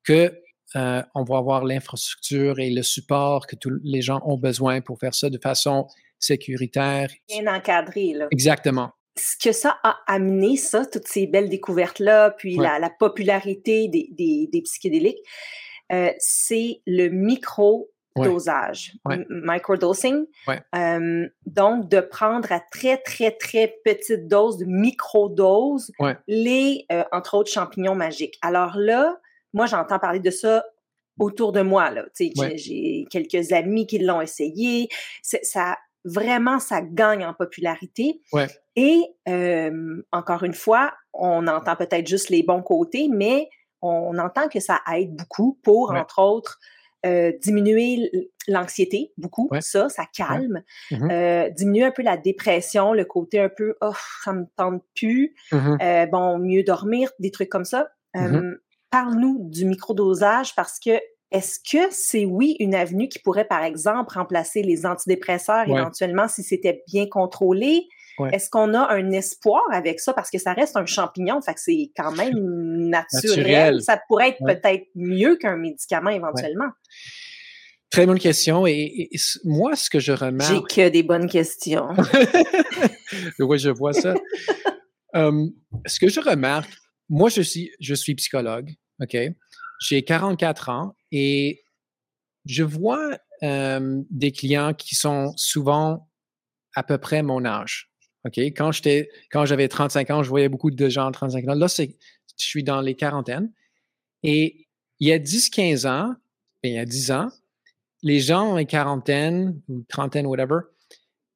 que 0.05 0.41
on 0.75 1.25
va 1.25 1.39
avoir 1.39 1.65
l'infrastructure 1.65 2.59
et 2.59 2.71
le 2.71 2.83
support 2.83 3.47
que 3.47 3.57
tous 3.57 3.73
les 3.83 4.03
gens 4.03 4.21
ont 4.25 4.39
besoin 4.39 4.81
pour 4.81 4.99
faire 4.99 5.15
ça 5.15 5.31
de 5.31 5.39
façon 5.39 5.87
sécuritaire. 6.21 7.11
Bien 7.29 7.53
encadré, 7.53 8.13
là. 8.13 8.29
Exactement. 8.31 8.93
Ce 9.17 9.37
que 9.37 9.53
ça 9.53 9.79
a 9.83 9.97
amené, 10.07 10.57
ça, 10.57 10.87
toutes 10.87 11.09
ces 11.09 11.27
belles 11.27 11.49
découvertes-là, 11.49 12.31
puis 12.31 12.57
la, 12.57 12.91
popularité 12.99 13.89
des, 13.89 14.09
des, 14.13 14.63
psychédéliques, 14.63 15.19
euh, 15.93 16.13
c'est 16.19 16.81
le 16.87 17.09
micro-dosage, 17.09 18.95
microdosing. 19.29 20.27
Euh, 20.75 21.29
donc, 21.45 21.89
de 21.89 22.01
prendre 22.01 22.53
à 22.53 22.61
très, 22.61 22.99
très, 22.99 23.33
très 23.33 23.75
petite 23.85 24.29
dose, 24.29 24.59
de 24.59 24.67
micro-dose, 24.67 25.91
les, 26.29 26.87
euh, 26.93 27.03
entre 27.11 27.35
autres, 27.35 27.51
champignons 27.51 27.97
magiques. 27.97 28.39
Alors 28.43 28.77
là, 28.77 29.19
moi, 29.53 29.67
j'entends 29.67 29.99
parler 29.99 30.21
de 30.21 30.31
ça 30.31 30.65
autour 31.19 31.53
de 31.53 31.61
moi. 31.61 31.91
Là. 31.91 32.05
J'ai 32.55 33.07
quelques 33.11 33.53
amis 33.53 33.87
qui 33.87 33.99
l'ont 33.99 34.21
essayé. 34.21 34.89
Ça, 35.23 35.77
vraiment, 36.05 36.59
ça 36.59 36.81
gagne 36.83 37.25
en 37.25 37.35
popularité. 37.35 38.21
Et 38.77 39.03
encore 40.13 40.45
une 40.45 40.55
fois, 40.55 40.93
on 41.13 41.47
entend 41.47 41.77
peut-être 41.77 42.07
juste 42.07 42.31
les 42.31 42.43
bons 42.43 42.63
côtés, 42.63 43.09
mais 43.11 43.49
on 43.83 44.19
entend 44.19 44.49
que 44.49 44.61
ça 44.61 44.81
aide 44.93 45.15
beaucoup 45.17 45.59
pour, 45.63 45.93
entre 45.93 46.21
autres, 46.21 46.59
euh, 47.07 47.33
diminuer 47.41 48.11
l'anxiété, 48.47 49.13
beaucoup, 49.17 49.49
ça, 49.61 49.89
ça 49.89 50.05
calme. 50.15 50.63
Mmh 50.91 51.11
euh, 51.11 51.49
diminuer 51.49 51.85
un 51.85 51.91
peu 51.93 52.03
la 52.03 52.19
dépression, 52.19 52.93
le 52.93 53.07
côté 53.07 53.41
un 53.41 53.49
peu 53.49 53.75
«oh, 53.81 53.95
ça 54.23 54.35
me 54.35 54.45
tente 54.57 54.83
plus 54.95 55.35
mmh 55.51 55.77
euh, 55.81 56.07
bon, 56.07 56.39
mieux 56.39 56.63
dormir, 56.63 57.11
des 57.19 57.31
trucs 57.31 57.49
comme 57.49 57.65
ça. 57.65 57.89
Mmh 58.15 58.57
parle-nous 58.91 59.49
du 59.51 59.65
microdosage 59.65 60.55
parce 60.55 60.79
que 60.79 61.01
est-ce 61.31 61.59
que 61.61 61.93
c'est, 61.93 62.25
oui, 62.25 62.57
une 62.59 62.75
avenue 62.75 63.09
qui 63.09 63.21
pourrait, 63.21 63.47
par 63.47 63.63
exemple, 63.63 64.15
remplacer 64.15 64.63
les 64.63 64.85
antidépresseurs 64.85 65.69
éventuellement 65.69 66.27
si 66.27 66.43
c'était 66.43 66.83
bien 66.89 67.07
contrôlé? 67.07 67.87
Est-ce 68.33 68.51
qu'on 68.51 68.75
a 68.75 68.93
un 68.93 69.13
espoir 69.13 69.63
avec 69.73 70.01
ça? 70.01 70.13
Parce 70.13 70.31
que 70.31 70.39
ça 70.39 70.53
reste 70.53 70.77
un 70.77 70.85
champignon, 70.85 71.41
fait 71.41 71.55
que 71.55 71.61
c'est 71.61 71.91
quand 71.97 72.13
même 72.13 72.35
naturel. 72.91 73.81
Ça 73.83 73.99
pourrait 74.09 74.31
être 74.31 74.45
peut-être 74.45 74.85
mieux 74.95 75.37
qu'un 75.37 75.57
médicament 75.57 76.11
éventuellement. 76.11 76.69
Très 77.91 78.07
bonne 78.07 78.19
question. 78.19 78.67
Et, 78.67 79.11
moi, 79.45 79.75
ce 79.75 79.91
que 79.91 79.99
je 79.99 80.13
remarque. 80.13 80.53
J'ai 80.53 80.83
que 80.85 80.89
des 80.91 81.03
bonnes 81.03 81.29
questions. 81.29 81.89
oui, 83.39 83.59
je 83.59 83.71
vois 83.71 83.93
ça. 83.93 84.15
ce 85.15 85.99
que 85.99 86.09
je 86.09 86.21
remarque, 86.21 86.71
moi, 87.09 87.29
je 87.29 87.43
suis, 87.43 87.73
je 87.81 87.95
suis 87.95 88.15
psychologue, 88.15 88.71
OK? 89.01 89.17
J'ai 89.81 90.03
44 90.05 90.69
ans 90.69 90.95
et 91.11 91.65
je 92.47 92.63
vois 92.63 93.19
des 93.43 94.33
clients 94.33 94.75
qui 94.75 94.95
sont 94.95 95.33
souvent 95.37 96.09
à 96.75 96.83
peu 96.83 96.99
près 96.99 97.23
mon 97.23 97.45
âge. 97.45 97.91
OK? 98.27 98.39
Quand 98.39 98.73
j'étais, 98.73 99.09
quand 99.31 99.47
j'avais 99.47 99.69
35 99.69 100.11
ans, 100.11 100.23
je 100.23 100.29
voyais 100.29 100.49
beaucoup 100.49 100.71
de 100.71 100.89
gens 100.89 101.07
de 101.09 101.15
35 101.15 101.49
ans. 101.49 101.55
Là, 101.55 101.69
c'est, 101.69 101.97
je 102.39 102.45
suis 102.45 102.63
dans 102.63 102.81
les 102.81 102.95
quarantaines. 102.95 103.53
Et 104.23 104.69
il 104.99 105.09
y 105.09 105.13
a 105.13 105.19
10, 105.19 105.49
15 105.51 105.87
ans, 105.87 106.15
ben, 106.63 106.73
il 106.73 106.75
y 106.75 106.79
a 106.79 106.85
10 106.85 107.13
ans, 107.13 107.31
les 108.03 108.21
gens 108.21 108.59
en 108.59 108.65
quarantaine 108.65 109.61
ou 109.69 109.85
trentaine, 109.89 110.27
whatever, 110.27 110.61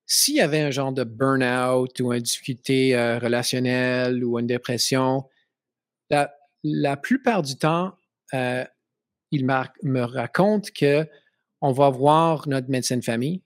s'il 0.06 0.36
y 0.36 0.40
avait 0.40 0.60
un 0.60 0.70
genre 0.70 0.92
de 0.92 1.04
burn-out 1.04 1.98
ou 2.00 2.12
une 2.12 2.20
difficulté 2.20 2.94
relationnelle 3.18 4.22
ou 4.22 4.38
une 4.38 4.46
dépression, 4.46 5.24
la 6.64 6.96
plupart 6.96 7.42
du 7.42 7.56
temps, 7.56 7.92
euh, 8.32 8.64
il 9.30 9.46
me 9.46 10.00
raconte 10.00 10.70
que 10.72 11.06
on 11.60 11.72
va 11.72 11.88
voir 11.90 12.48
notre 12.48 12.68
médecin 12.68 12.96
de 12.96 13.04
famille. 13.04 13.42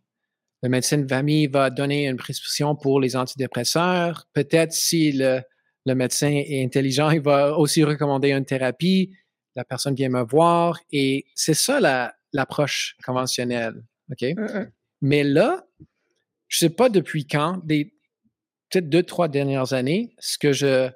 Le 0.63 0.69
médecin 0.69 0.99
de 0.99 1.07
famille 1.07 1.47
va 1.47 1.71
donner 1.71 2.09
une 2.09 2.17
prescription 2.17 2.75
pour 2.75 3.01
les 3.01 3.15
antidépresseurs. 3.15 4.27
Peut-être 4.33 4.73
si 4.73 5.13
le, 5.13 5.43
médecin 5.87 6.31
est 6.31 6.65
intelligent, 6.65 7.11
il 7.11 7.21
va 7.21 7.57
aussi 7.57 7.85
recommander 7.85 8.33
une 8.33 8.45
thérapie. 8.45 9.17
La 9.55 9.65
personne 9.65 9.95
vient 9.95 10.09
me 10.09 10.23
voir 10.23 10.81
et 10.91 11.27
c'est 11.35 11.55
ça 11.55 11.79
l'approche 12.33 12.97
conventionnelle. 13.05 13.85
OK? 14.11 14.27
Mais 15.01 15.23
là, 15.23 15.65
je 16.49 16.65
ne 16.65 16.69
sais 16.71 16.75
pas 16.75 16.89
depuis 16.89 17.27
quand, 17.27 17.65
des 17.65 17.95
peut-être 18.69 18.89
deux, 18.89 19.05
trois 19.05 19.29
dernières 19.29 19.75
années, 19.75 20.15
ce 20.19 20.39
que 20.39 20.53
je 20.53 20.91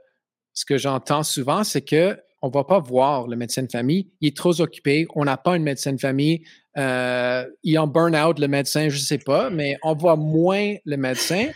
ce 0.55 0.65
que 0.65 0.79
j'entends 0.79 1.23
souvent, 1.23 1.65
c'est 1.65 1.83
que 1.83 2.19
on 2.43 2.49
va 2.49 2.65
pas 2.65 2.81
voir 2.81 3.29
le 3.29 3.37
médecin 3.37 3.62
de 3.62 3.71
famille. 3.71 4.11
Il 4.21 4.29
est 4.29 4.37
trop 4.37 4.61
occupé. 4.61 5.07
On 5.15 5.25
n'a 5.25 5.37
pas 5.37 5.57
une 5.57 5.62
médecin 5.62 5.93
de 5.93 6.01
famille. 6.01 6.45
Euh, 6.77 7.47
il 7.62 7.75
est 7.75 7.79
en 7.79 7.87
burn-out, 7.87 8.38
le 8.41 8.49
médecin, 8.49 8.88
je 8.88 8.97
ne 8.97 9.01
sais 9.01 9.19
pas, 9.19 9.49
mais 9.49 9.77
on 9.83 9.95
voit 9.95 10.17
moins 10.17 10.75
le 10.85 10.97
médecin. 10.97 11.49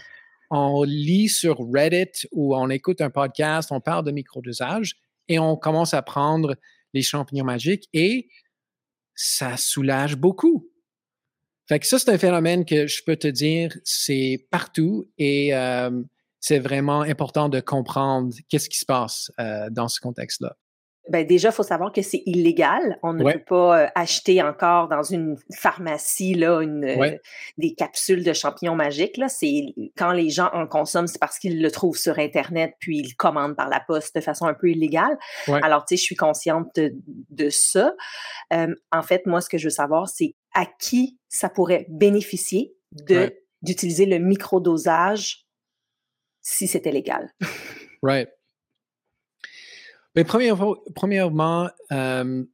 On 0.51 0.85
lit 0.85 1.29
sur 1.29 1.59
Reddit 1.59 2.29
ou 2.31 2.55
on 2.55 2.71
écoute 2.71 3.01
un 3.01 3.11
podcast, 3.11 3.73
on 3.73 3.81
parle 3.81 4.05
de 4.05 4.13
microdosage 4.13 4.95
et 5.29 5.41
on 5.41 5.57
commence 5.57 5.93
à 5.93 6.03
prendre 6.03 6.55
les 6.95 7.03
champignons 7.03 7.45
magiques 7.45 7.89
et 7.93 8.29
ça 9.17 9.57
soulage 9.57 10.17
beaucoup. 10.17 10.71
Fait 11.69 11.81
que 11.81 11.87
ça, 11.87 11.99
c'est 11.99 12.11
un 12.11 12.19
phénomène 12.19 12.65
que 12.65 12.87
je 12.87 13.03
peux 13.05 13.17
te 13.17 13.27
dire, 13.27 13.77
c'est 13.83 14.47
partout 14.53 15.11
et 15.19 15.53
euh, 15.53 15.91
c'est 16.47 16.61
vraiment 16.61 17.01
important 17.01 17.49
de 17.49 17.59
comprendre 17.59 18.33
qu'est-ce 18.49 18.69
qui 18.69 18.79
se 18.79 18.87
passe 18.87 19.33
euh, 19.41 19.69
dans 19.69 19.89
ce 19.89 19.99
contexte-là. 19.99 20.55
Ben 21.09 21.27
déjà, 21.27 21.49
il 21.49 21.53
faut 21.53 21.65
savoir 21.65 21.91
que 21.91 22.03
c'est 22.03 22.23
illégal. 22.25 22.99
On 23.03 23.15
ne 23.15 23.33
peut 23.33 23.43
pas 23.45 23.81
euh, 23.81 23.89
acheter 23.97 24.41
encore 24.43 24.87
dans 24.87 25.03
une 25.03 25.37
pharmacie 25.57 26.35
là, 26.35 26.61
une, 26.61 26.85
euh, 26.85 27.17
des 27.59 27.75
capsules 27.75 28.23
de 28.23 28.33
champignons 28.33 28.77
magiques. 28.77 29.17
Là. 29.17 29.29
C'est, 29.29 29.75
quand 29.97 30.13
les 30.13 30.31
gens 30.31 30.49
en 30.53 30.69
consomment, 30.69 31.09
c'est 31.09 31.19
parce 31.19 31.41
qu'ils 31.41 31.61
le 31.61 31.71
trouvent 31.73 31.97
sur 31.97 32.17
Internet, 32.21 32.75
puis 32.79 32.99
ils 32.99 33.17
commandent 33.17 33.57
par 33.57 33.69
la 33.69 33.81
poste 33.81 34.15
de 34.15 34.21
façon 34.21 34.47
un 34.47 34.55
peu 34.55 34.71
illégale. 34.71 35.19
Alors, 35.49 35.85
tu 35.85 35.97
sais, 35.97 36.01
je 36.01 36.05
suis 36.05 36.17
consciente 36.17 36.69
de, 36.77 37.49
ça. 37.51 37.93
en 38.53 39.03
fait, 39.03 39.27
moi, 39.27 39.41
ce 39.41 39.49
que 39.49 39.59
je 39.59 39.65
veux 39.65 39.71
savoir, 39.71 40.09
c'est 40.09 40.35
à 40.55 40.65
qui 40.67 41.19
ça 41.29 41.49
pourrait 41.49 41.87
bénéficier 41.89 42.73
de, 42.93 43.33
d'utiliser 43.63 44.07
le 44.07 44.19
microdosage 44.19 45.46
si 46.47 46.69
c'était 46.69 46.93
légal. 46.93 47.29
right. 48.03 48.29
Mais 50.15 50.25
premièrement, 50.25 51.69
euh, 51.93 52.45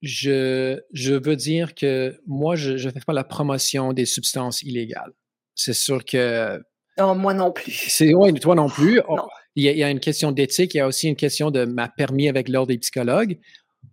je, 0.00 0.80
je 0.92 1.14
veux 1.14 1.36
dire 1.36 1.74
que 1.74 2.18
moi, 2.26 2.56
je 2.56 2.72
ne 2.72 2.90
fais 2.90 3.00
pas 3.06 3.12
la 3.12 3.22
promotion 3.22 3.92
des 3.92 4.06
substances 4.06 4.62
illégales. 4.62 5.12
C'est 5.54 5.74
sûr 5.74 6.04
que. 6.04 6.58
Non, 6.98 7.14
moi 7.14 7.34
non 7.34 7.52
plus. 7.52 7.72
C'est, 7.88 8.14
oui, 8.14 8.32
toi 8.34 8.54
non 8.54 8.68
plus. 8.68 9.00
Oh, 9.08 9.18
il, 9.54 9.64
y 9.64 9.82
a, 9.84 9.90
une 9.90 10.00
question 10.00 10.32
d'éthique, 10.32 10.74
il 10.74 10.78
y 10.78 10.80
a 10.80 10.86
aussi 10.86 11.08
une 11.08 11.16
question 11.16 11.50
de 11.50 11.64
ma 11.64 11.88
permis 11.88 12.28
avec 12.28 12.48
l'ordre 12.48 12.68
des 12.68 12.78
psychologues. 12.78 13.38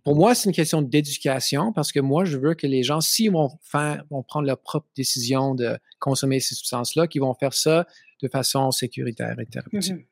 Pour 0.02 0.16
moi, 0.16 0.34
c'est 0.34 0.48
une 0.48 0.54
question 0.54 0.82
d'éducation 0.82 1.72
parce 1.72 1.92
que 1.92 2.00
moi, 2.00 2.24
je 2.24 2.38
veux 2.38 2.54
que 2.54 2.66
les 2.66 2.82
gens, 2.82 3.00
s'ils 3.00 3.30
vont 3.30 3.50
faire, 3.62 4.02
vont 4.10 4.22
prendre 4.22 4.46
leur 4.46 4.60
propre 4.60 4.88
décision 4.96 5.54
de 5.54 5.78
consommer 5.98 6.40
ces 6.40 6.54
substances-là, 6.54 7.06
qu'ils 7.06 7.20
vont 7.20 7.34
faire 7.34 7.52
ça 7.52 7.86
de 8.22 8.28
façon 8.28 8.70
sécuritaire 8.70 9.38
et 9.38 9.46
thérapeutique. 9.46 9.94
Mm-hmm. 9.94 10.06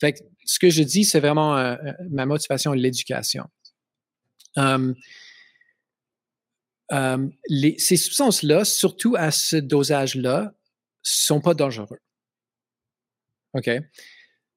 Fait 0.00 0.24
ce 0.44 0.58
que 0.58 0.70
je 0.70 0.82
dis, 0.82 1.04
c'est 1.04 1.20
vraiment 1.20 1.56
euh, 1.56 1.76
euh, 1.84 1.92
ma 2.10 2.26
motivation, 2.26 2.72
l'éducation. 2.72 3.44
Hum, 4.56 4.94
hum, 6.90 7.32
ces 7.78 7.96
substances-là, 7.96 8.64
surtout 8.64 9.14
à 9.16 9.30
ce 9.30 9.56
dosage-là, 9.56 10.52
sont 11.02 11.40
pas 11.40 11.54
dangereux. 11.54 12.00
OK? 13.54 13.70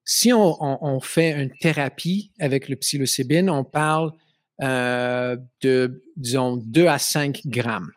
Si 0.06 0.32
on, 0.32 1.00
fait 1.02 1.32
une 1.32 1.52
thérapie 1.60 2.32
avec 2.40 2.70
le 2.70 2.78
psilocybine, 2.78 3.50
on 3.50 3.66
parle 3.66 4.14
euh, 4.62 5.36
de, 5.62 6.04
disons, 6.16 6.58
2 6.58 6.88
à 6.88 6.98
5 6.98 7.42
grammes. 7.46 7.92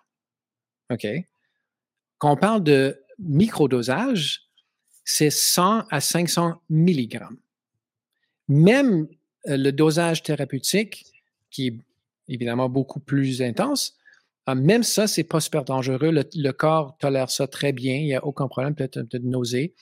OK? 0.91 1.07
Quand 2.19 2.33
on 2.33 2.37
parle 2.37 2.65
de 2.65 3.01
microdosage, 3.19 4.50
c'est 5.05 5.31
100 5.31 5.85
à 5.91 6.01
500 6.01 6.61
milligrammes. 6.69 7.39
Même 8.49 9.07
euh, 9.49 9.57
le 9.57 9.73
dosage 9.73 10.23
thérapeutique, 10.23 11.05
qui 11.51 11.69
est 11.69 11.75
évidemment 12.29 12.69
beaucoup 12.69 13.01
plus 13.01 13.43
intense, 13.43 13.97
euh, 14.49 14.55
même 14.55 14.83
ça, 14.83 15.07
c'est 15.07 15.25
pas 15.25 15.41
super 15.41 15.65
dangereux. 15.65 16.11
Le, 16.11 16.51
corps 16.53 16.97
tolère 16.99 17.31
ça 17.31 17.47
très 17.47 17.73
bien. 17.73 17.97
Il 17.97 18.07
n'y 18.07 18.15
a 18.15 18.25
aucun 18.25 18.49
problème, 18.49 18.75
peut-être 18.75 18.99
de 19.03 19.19
nausée. 19.19 19.75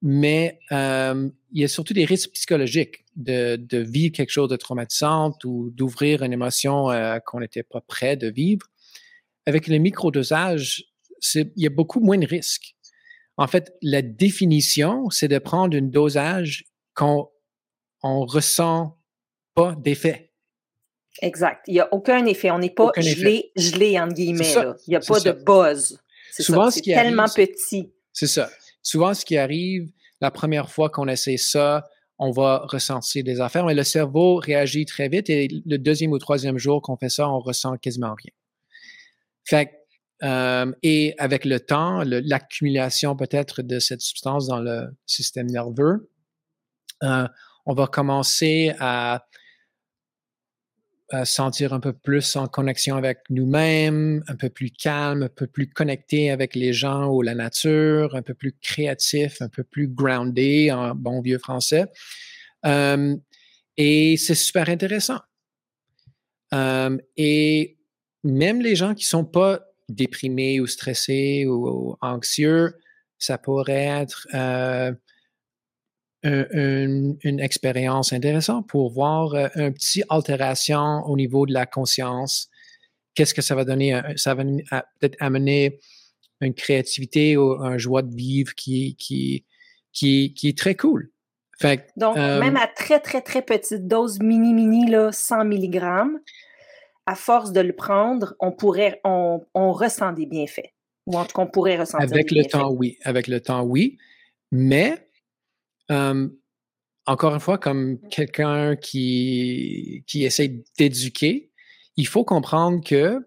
Mais 0.00 0.58
euh, 0.72 1.28
il 1.52 1.60
y 1.60 1.64
a 1.64 1.68
surtout 1.68 1.94
des 1.94 2.04
risques 2.04 2.30
psychologiques 2.32 3.04
de, 3.14 3.58
vivre 3.78 4.12
quelque 4.12 4.30
chose 4.30 4.48
de 4.48 4.56
traumatisant 4.56 5.36
ou 5.44 5.70
d'ouvrir 5.70 6.22
une 6.22 6.32
émotion 6.32 6.88
qu'on 7.24 7.40
n'était 7.40 7.62
pas 7.62 7.80
prêt 7.80 8.16
de 8.16 8.28
vivre. 8.28 8.66
Avec 9.46 9.68
le 9.68 9.78
microdosage, 9.78 10.86
il 11.34 11.50
y 11.56 11.66
a 11.66 11.70
beaucoup 11.70 12.00
moins 12.00 12.18
de 12.18 12.26
risques. 12.26 12.74
En 13.36 13.46
fait, 13.46 13.72
la 13.82 14.02
définition, 14.02 15.08
c'est 15.10 15.28
de 15.28 15.38
prendre 15.38 15.76
un 15.76 15.82
dosage 15.82 16.64
qu'on 16.94 17.28
on 18.02 18.24
ressent 18.26 18.98
pas 19.54 19.74
d'effet. 19.78 20.32
Exact. 21.20 21.64
Il 21.66 21.74
n'y 21.74 21.80
a 21.80 21.92
aucun 21.92 22.24
effet. 22.26 22.50
On 22.50 22.58
n'est 22.58 22.70
pas 22.70 22.90
gelé, 22.96 23.52
gelé, 23.56 23.98
entre 23.98 24.14
guillemets. 24.14 24.54
Il 24.86 24.90
n'y 24.90 24.96
a 24.96 25.00
pas 25.00 25.20
de 25.20 25.32
buzz. 25.32 25.98
C'est 26.30 26.42
Souvent, 26.42 26.70
c'est 26.70 26.80
tellement 26.80 27.26
petit. 27.26 27.92
C'est 28.12 28.26
ça. 28.26 28.48
Souvent, 28.82 29.12
ce 29.14 29.24
qui 29.24 29.36
arrive, 29.36 29.90
la 30.20 30.30
première 30.30 30.70
fois 30.70 30.88
qu'on 30.88 31.08
essaie 31.08 31.36
ça, 31.36 31.84
on 32.18 32.30
va 32.30 32.64
ressentir 32.68 33.24
des 33.24 33.40
affaires, 33.40 33.66
mais 33.66 33.74
le 33.74 33.84
cerveau 33.84 34.36
réagit 34.36 34.86
très 34.86 35.08
vite 35.08 35.28
et 35.28 35.48
le 35.66 35.76
deuxième 35.76 36.12
ou 36.12 36.18
troisième 36.18 36.56
jour 36.58 36.80
qu'on 36.80 36.96
fait 36.96 37.08
ça, 37.08 37.28
on 37.28 37.40
ressent 37.40 37.76
quasiment 37.76 38.14
rien. 38.14 38.32
Fait 39.44 39.81
euh, 40.22 40.72
et 40.82 41.14
avec 41.18 41.44
le 41.44 41.58
temps, 41.60 42.02
l'accumulation 42.04 43.16
peut-être 43.16 43.62
de 43.62 43.78
cette 43.78 44.00
substance 44.00 44.46
dans 44.46 44.60
le 44.60 44.86
système 45.06 45.46
nerveux, 45.46 46.10
euh, 47.02 47.26
on 47.66 47.74
va 47.74 47.86
commencer 47.86 48.72
à 48.78 49.26
sentir 51.24 51.74
un 51.74 51.80
peu 51.80 51.92
plus 51.92 52.36
en 52.36 52.46
connexion 52.46 52.96
avec 52.96 53.18
nous-mêmes, 53.28 54.24
un 54.28 54.34
peu 54.34 54.48
plus 54.48 54.70
calme, 54.70 55.24
un 55.24 55.28
peu 55.28 55.46
plus 55.46 55.68
connecté 55.68 56.30
avec 56.30 56.54
les 56.54 56.72
gens 56.72 57.08
ou 57.08 57.20
la 57.20 57.34
nature, 57.34 58.14
un 58.14 58.22
peu 58.22 58.32
plus 58.32 58.56
créatif, 58.62 59.42
un 59.42 59.50
peu 59.50 59.62
plus 59.62 59.88
groundé 59.88 60.72
en 60.72 60.94
bon 60.94 61.20
vieux 61.20 61.36
français. 61.36 61.84
Euh, 62.64 63.14
et 63.76 64.16
c'est 64.16 64.34
super 64.34 64.70
intéressant. 64.70 65.20
Et 67.18 67.76
même 68.24 68.62
les 68.62 68.74
gens 68.74 68.94
qui 68.94 69.04
sont 69.04 69.26
pas 69.26 69.60
déprimés 69.94 70.60
ou 70.60 70.66
stressés 70.66 71.46
ou, 71.46 71.96
anxieux, 72.00 72.74
ça 73.18 73.38
pourrait 73.38 73.86
être 73.86 74.26
euh, 74.34 74.92
une, 76.24 77.40
expérience 77.40 78.12
intéressante 78.12 78.68
pour 78.68 78.92
voir 78.92 79.34
euh, 79.34 79.48
une 79.56 79.72
petite 79.72 80.04
altération 80.08 81.02
au 81.06 81.16
niveau 81.16 81.46
de 81.46 81.52
la 81.52 81.66
conscience. 81.66 82.48
Qu'est-ce 83.14 83.34
que 83.34 83.42
ça 83.42 83.54
va 83.54 83.64
donner? 83.64 84.00
Ça 84.16 84.34
va 84.34 84.44
peut-être 84.44 85.16
amener 85.20 85.78
une 86.40 86.54
créativité 86.54 87.36
ou 87.36 87.62
un 87.62 87.78
joie 87.78 88.02
de 88.02 88.14
vivre 88.14 88.54
qui, 88.54 88.96
qui, 88.96 89.44
qui, 89.92 90.34
qui 90.34 90.48
est 90.48 90.58
très 90.58 90.74
cool. 90.74 91.10
Fait, 91.60 91.90
Donc, 91.96 92.16
euh, 92.16 92.40
même 92.40 92.56
à 92.56 92.66
très, 92.66 92.98
très, 92.98 93.20
très 93.20 93.42
petite 93.42 93.86
dose 93.86 94.18
mini-mini, 94.20 94.92
100 95.12 95.44
mg, 95.44 95.80
à 97.06 97.14
force 97.14 97.52
de 97.52 97.60
le 97.60 97.74
prendre, 97.74 98.34
on 98.40 98.52
pourrait, 98.52 99.00
on, 99.04 99.44
on 99.54 99.72
ressent 99.72 100.12
des 100.12 100.26
bienfaits. 100.26 100.72
Ou 101.06 101.18
en 101.18 101.24
tout 101.24 101.34
cas, 101.34 101.42
on 101.42 101.46
pourrait 101.46 101.78
ressentir 101.78 102.12
Avec 102.12 102.30
le 102.30 102.44
temps, 102.44 102.70
oui. 102.70 102.96
Avec 103.02 103.26
le 103.26 103.40
temps, 103.40 103.62
oui. 103.62 103.98
Mais 104.52 105.08
encore 107.06 107.34
une 107.34 107.40
fois, 107.40 107.58
comme 107.58 107.98
quelqu'un 108.08 108.76
qui, 108.76 110.04
qui 110.06 110.24
essaie 110.24 110.62
d'éduquer, 110.78 111.50
il 111.96 112.06
faut 112.06 112.24
comprendre 112.24 112.82
que 112.84 113.18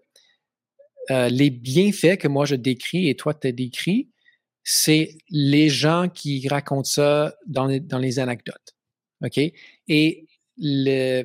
les 1.08 1.50
bienfaits 1.50 2.16
que 2.16 2.28
moi 2.28 2.46
je 2.46 2.56
décris 2.56 3.08
et 3.08 3.14
toi 3.14 3.34
tu 3.34 3.46
as 3.46 3.52
décrit, 3.52 4.10
c'est 4.64 5.16
les 5.30 5.68
gens 5.68 6.08
qui 6.08 6.48
racontent 6.48 6.82
ça 6.84 7.36
dans 7.46 7.66
les, 7.66 7.78
dans 7.78 7.98
les 7.98 8.18
anecdotes. 8.18 8.74
OK? 9.24 9.38
Et 9.88 10.26
le, 10.56 11.24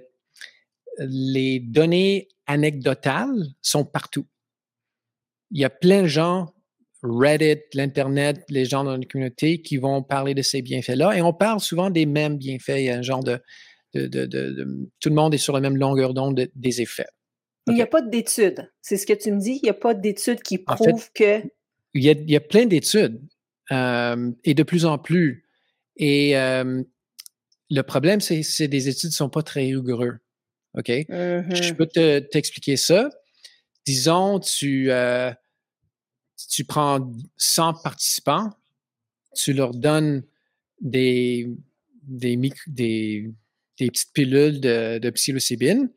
les 1.07 1.59
données 1.59 2.27
anecdotales 2.47 3.47
sont 3.61 3.85
partout. 3.85 4.25
Il 5.51 5.59
y 5.59 5.65
a 5.65 5.69
plein 5.69 6.03
de 6.03 6.07
gens 6.07 6.53
Reddit, 7.03 7.61
l'Internet, 7.73 8.43
les 8.49 8.65
gens 8.65 8.83
dans 8.83 8.95
la 8.95 9.05
communauté 9.05 9.61
qui 9.61 9.77
vont 9.77 10.03
parler 10.03 10.33
de 10.33 10.41
ces 10.41 10.61
bienfaits-là. 10.61 11.17
Et 11.17 11.21
on 11.21 11.33
parle 11.33 11.59
souvent 11.59 11.89
des 11.89 12.05
mêmes 12.05 12.37
bienfaits. 12.37 12.77
Il 12.77 12.83
y 12.83 12.89
a 12.89 12.97
un 12.97 13.01
genre 13.01 13.23
de. 13.23 13.39
tout 13.93 15.09
le 15.09 15.15
monde 15.15 15.33
est 15.33 15.39
sur 15.39 15.53
la 15.53 15.61
même 15.61 15.77
longueur 15.77 16.13
d'onde 16.13 16.47
des 16.53 16.81
effets. 16.81 17.07
Il 17.67 17.73
n'y 17.73 17.81
a 17.81 17.87
pas 17.87 18.01
d'études. 18.01 18.71
C'est 18.81 18.97
ce 18.97 19.05
que 19.05 19.13
tu 19.13 19.31
me 19.31 19.39
dis. 19.39 19.59
Il 19.61 19.63
n'y 19.63 19.69
a 19.69 19.73
pas 19.73 19.93
d'études 19.93 20.41
qui 20.41 20.59
prouvent 20.59 21.09
que. 21.13 21.41
Il 21.93 22.03
y 22.03 22.35
a, 22.35 22.39
plein 22.39 22.65
d'études. 22.65 23.21
Euh, 23.71 24.31
et 24.43 24.53
de 24.53 24.63
plus 24.63 24.85
en 24.85 24.97
plus. 24.97 25.45
Et 25.97 26.37
euh, 26.37 26.81
le 27.69 27.81
problème, 27.81 28.21
c'est 28.21 28.41
que 28.41 28.65
des 28.65 28.89
études 28.89 29.09
ne 29.09 29.15
sont 29.15 29.29
pas 29.29 29.43
très 29.43 29.61
rigoureux. 29.61 30.19
OK? 30.77 30.88
Je 30.88 31.03
mm-hmm. 31.13 31.75
peux 31.75 31.88
t'expliquer 32.31 32.77
ça. 32.77 33.10
Disons, 33.86 34.39
tu. 34.39 34.91
Euh, 34.91 35.31
tu 36.49 36.65
prends 36.65 37.12
100 37.38 37.75
participants, 37.84 38.49
tu 39.36 39.53
leur 39.53 39.73
donnes 39.73 40.23
des, 40.79 41.47
des, 42.03 42.38
des, 42.67 43.29
petites 43.77 44.13
pilules 44.13 44.60
de, 44.60 44.97
de, 44.97 45.10
psilocybine 45.12 45.89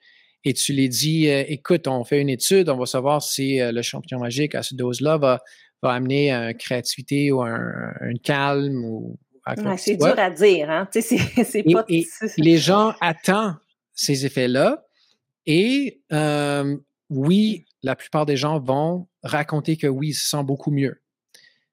et 0.45 0.53
tu 0.53 0.73
les 0.73 0.89
dis 0.89 1.29
euh, 1.29 1.45
écoute, 1.49 1.89
on 1.89 2.05
fait 2.05 2.21
une 2.21 2.29
étude, 2.29 2.69
on 2.69 2.77
va 2.77 2.87
savoir 2.87 3.23
si 3.23 3.61
euh, 3.61 3.73
le 3.73 3.83
champion 3.83 4.19
magique 4.19 4.55
à 4.55 4.63
cette 4.63 4.77
dose-là 4.77 5.17
va, 5.17 5.43
va 5.83 5.93
amener 5.93 6.31
une 6.31 6.55
créativité 6.55 7.33
ou 7.33 7.43
un, 7.43 7.93
calme 8.23 8.85
ou 8.85 9.19
c'est 9.77 9.97
dur 9.97 10.19
à 10.19 10.31
dire, 10.31 10.71
hein? 10.71 10.89
les 12.39 12.57
gens 12.57 12.95
attendent 13.01 13.57
ces 13.95 14.27
effets-là 14.27 14.85
et 15.47 16.03
euh, 16.13 16.77
oui, 17.11 17.67
la 17.83 17.97
plupart 17.97 18.27
des 18.27 18.37
gens 18.37 18.59
vont 18.61 19.09
raconter 19.23 19.77
que 19.77 19.87
oui, 19.87 20.09
ils 20.09 20.15
se 20.15 20.29
sentent 20.29 20.47
beaucoup 20.47 20.71
mieux. 20.71 21.03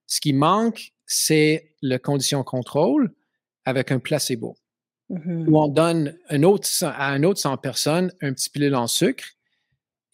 Ce 0.07 0.19
qui 0.19 0.33
manque, 0.33 0.93
c'est 1.05 1.75
le 1.81 1.97
condition 1.97 2.43
contrôle 2.43 3.13
avec 3.65 3.91
un 3.91 3.99
placebo, 3.99 4.57
mmh 5.09 5.47
où 5.47 5.59
on 5.59 5.67
donne 5.67 6.17
un 6.29 6.43
autre, 6.43 6.67
à 6.83 7.09
un 7.09 7.23
autre 7.23 7.39
100 7.39 7.57
personnes 7.57 8.11
un 8.21 8.33
petit 8.33 8.49
pilule 8.49 8.75
en 8.75 8.87
sucre 8.87 9.25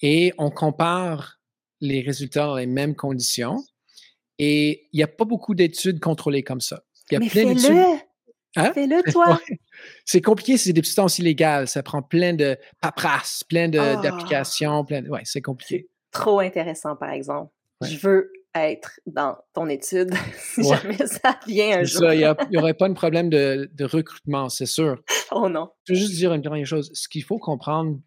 et 0.02 0.34
on 0.38 0.52
compare 0.52 1.40
les 1.82 2.02
résultats 2.02 2.46
dans 2.46 2.56
les 2.56 2.68
mêmes 2.68 2.96
conditions. 2.96 3.64
Et 4.40 4.88
il 4.92 4.98
n'y 4.98 5.04
a 5.04 5.08
pas 5.08 5.26
beaucoup 5.26 5.56
d'études 5.56 6.00
contrôlées 6.00 6.44
comme 6.44 6.62
ça. 6.62 6.84
Il 7.10 7.16
y 7.16 7.18
a 7.18 7.20
Mais 7.20 7.30
plein 7.30 7.54
d'études. 7.54 8.02
Hein? 8.56 8.74
Fais-le, 8.74 9.02
toi. 9.12 9.40
C'est 10.06 10.22
compliqué, 10.22 10.58
c'est 10.58 10.74
des 10.74 10.84
substances 10.84 11.20
illégales. 11.20 11.68
Ça 11.68 11.84
prend 11.84 12.02
plein 12.02 12.34
de 12.34 12.58
paperasse, 12.82 13.44
plein 13.44 13.72
ah. 13.74 13.96
d'applications. 13.98 14.86
Plein 14.86 15.06
Ouais, 15.06 15.22
c'est 15.24 15.42
compliqué. 15.42 15.88
Trop 16.12 16.40
intéressant, 16.40 16.96
par 16.96 17.12
exemple. 17.12 17.52
Je 17.82 17.98
veux 17.98 18.32
être 18.56 19.00
dans 19.06 19.38
ton 19.54 19.70
étude 19.70 20.14
si 20.38 20.64
jamais 20.64 20.98
ça 21.06 21.40
vient 21.46 21.80
un 21.80 21.84
jour. 21.84 22.12
Il 22.12 22.36
n'y 22.50 22.58
aurait 22.58 22.74
pas 22.74 22.90
de 22.90 22.94
problème 22.94 23.30
de, 23.30 23.70
de 23.74 23.86
recrutement, 23.86 24.50
c'est 24.50 24.66
sûr. 24.66 25.02
Oh 25.32 25.50
non. 25.50 25.70
Je 25.86 25.94
veux 25.94 26.00
juste 26.00 26.16
dire 26.16 26.34
une 26.34 26.42
dernière 26.42 26.66
chose. 26.66 26.90
Ce 26.94 27.08
qu'il 27.08 27.24
faut 27.24 27.38
comprendre, 27.38 28.00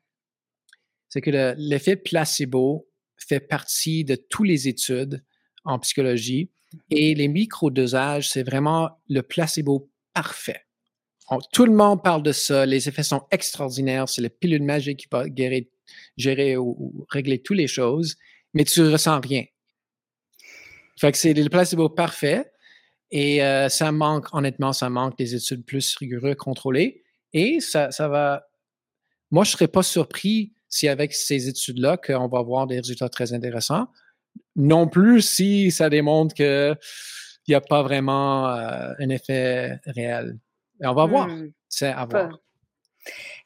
c'est 1.09 1.21
que 1.21 1.55
l'effet 1.57 1.97
placebo 1.97 2.89
fait 3.17 3.41
partie 3.41 4.05
de 4.05 4.17
toutes 4.17 4.47
les 4.47 4.69
études 4.69 5.23
en 5.65 5.79
psychologie 5.79 6.51
et 6.91 7.15
les 7.15 7.29
microdosages, 7.29 8.31
c'est 8.31 8.43
vraiment 8.43 8.91
le 9.09 9.23
placebo 9.23 9.91
parfait. 10.15 10.65
Tout 11.53 11.65
le 11.65 11.73
monde 11.73 12.03
parle 12.03 12.23
de 12.23 12.33
ça. 12.33 12.67
Les 12.67 12.89
effets 12.89 13.03
sont 13.03 13.23
extraordinaires. 13.31 14.09
C'est 14.09 14.23
la 14.23 14.31
pilule 14.31 14.63
magique 14.63 15.01
qui 15.01 15.07
va 15.11 15.25
gérer 16.17 16.57
ou, 16.57 17.07
régler 17.11 17.41
toutes 17.41 17.57
les 17.57 17.69
choses, 17.69 18.17
mais 18.55 18.65
tu 18.65 18.81
ne 18.81 18.91
ressens 18.93 19.21
rien. 19.21 19.45
Fait 20.99 21.13
que 21.13 21.19
c'est 21.19 21.33
le 21.33 21.49
placebo 21.49 21.89
parfait. 21.89 22.51
Et 23.13 23.43
euh, 23.43 23.69
ça 23.69 23.91
manque, 23.91 24.33
honnêtement, 24.33 24.73
ça 24.73 24.89
manque 24.89 25.19
des 25.19 25.35
études 25.35 25.65
plus 25.65 25.97
rigoureuses, 25.97 26.37
contrôlées. 26.37 27.03
Et 27.33 27.61
ça, 27.61 27.91
ça 27.91 28.09
va. 28.09 28.47
Moi, 29.31 29.45
je 29.45 29.51
ne 29.51 29.53
serais 29.53 29.69
pas 29.69 29.83
surpris 29.83 30.53
si 30.69 30.89
avec 30.89 31.13
ces 31.13 31.49
études-là, 31.49 31.97
qu'on 31.97 32.29
va 32.29 32.39
avoir 32.39 32.67
des 32.67 32.77
résultats 32.77 33.09
très 33.09 33.33
intéressants. 33.33 33.89
Non 34.55 34.87
plus 34.87 35.23
si 35.23 35.71
ça 35.71 35.91
démontre 35.91 36.35
que 36.35 36.77
il 37.47 37.53
n'y 37.53 37.55
a 37.57 37.61
pas 37.61 37.83
vraiment 37.83 38.49
euh, 38.49 38.93
un 38.99 39.09
effet 39.09 39.81
réel. 39.87 40.39
On 40.83 40.95
va 40.95 41.07
voir. 41.07 41.29
Hmm. 41.29 41.51
C'est 41.69 41.89
à 41.89 42.05
voir. 42.05 42.39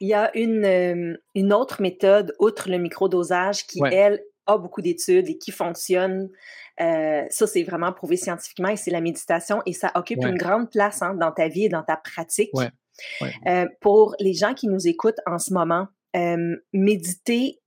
Il 0.00 0.08
y 0.08 0.14
a 0.14 0.36
une, 0.36 0.64
euh, 0.64 1.16
une 1.34 1.52
autre 1.52 1.80
méthode, 1.80 2.34
outre 2.40 2.68
le 2.68 2.78
microdosage, 2.78 3.66
qui, 3.66 3.80
elle, 3.90 4.20
a 4.46 4.58
beaucoup 4.58 4.82
d'études 4.82 5.28
et 5.28 5.38
qui 5.38 5.52
fonctionne. 5.52 6.28
Euh, 6.80 7.22
ça, 7.30 7.46
c'est 7.46 7.62
vraiment 7.62 7.92
prouvé 7.92 8.16
scientifiquement 8.16 8.68
et 8.68 8.76
c'est 8.76 8.90
la 8.90 9.00
méditation 9.00 9.62
et 9.64 9.72
ça 9.72 9.92
occupe 9.94 10.24
une 10.24 10.36
grande 10.36 10.70
place 10.70 11.02
hein, 11.02 11.14
dans 11.14 11.30
ta 11.30 11.48
vie 11.48 11.66
et 11.66 11.68
dans 11.68 11.84
ta 11.84 11.96
pratique. 11.96 12.50
pour 13.80 14.16
les 14.18 14.34
gens 14.34 14.54
qui 14.54 14.66
nous 14.66 14.88
écoutent 14.88 15.20
en 15.26 15.38
ce 15.38 15.52
moment, 15.54 15.86
méditer 16.72 17.60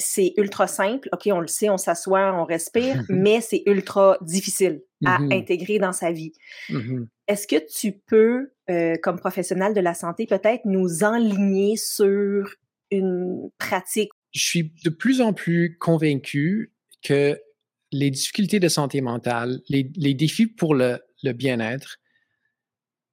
c'est 0.00 0.32
ultra 0.36 0.66
simple. 0.66 1.08
OK, 1.12 1.28
on 1.32 1.40
le 1.40 1.46
sait, 1.46 1.70
on 1.70 1.76
s'assoit, 1.76 2.34
on 2.34 2.44
respire, 2.44 3.02
mais 3.08 3.40
c'est 3.40 3.62
ultra 3.66 4.18
difficile 4.22 4.82
à 5.04 5.18
mmh 5.18 5.32
intégrer 5.32 5.78
dans 5.78 5.92
sa 5.92 6.10
vie. 6.10 6.32
Mmh 6.68 7.04
Est-ce 7.28 7.46
que 7.46 7.56
tu 7.72 7.92
peux, 8.06 8.50
euh, 8.68 8.96
comme 9.02 9.18
professionnel 9.18 9.74
de 9.74 9.80
la 9.80 9.94
santé, 9.94 10.26
peut-être 10.26 10.62
nous 10.64 11.04
enligner 11.04 11.76
sur 11.76 12.50
une 12.90 13.50
pratique? 13.58 14.10
Je 14.32 14.42
suis 14.42 14.72
de 14.84 14.90
plus 14.90 15.20
en 15.20 15.32
plus 15.32 15.76
convaincu 15.78 16.72
que 17.02 17.38
les 17.92 18.10
difficultés 18.10 18.60
de 18.60 18.68
santé 18.68 19.00
mentale, 19.00 19.60
les, 19.68 20.14
défis 20.14 20.46
pour 20.46 20.74
le, 20.74 21.00
bien-être 21.22 21.98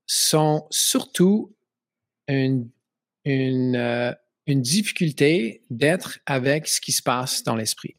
sont 0.05 0.67
surtout 0.69 1.55
une, 2.27 2.69
une, 3.25 4.15
une 4.47 4.61
difficulté 4.61 5.61
d'être 5.69 6.19
avec 6.25 6.67
ce 6.67 6.81
qui 6.81 6.93
se 6.93 7.03
passe 7.03 7.43
dans 7.43 7.55
l'esprit. 7.55 7.95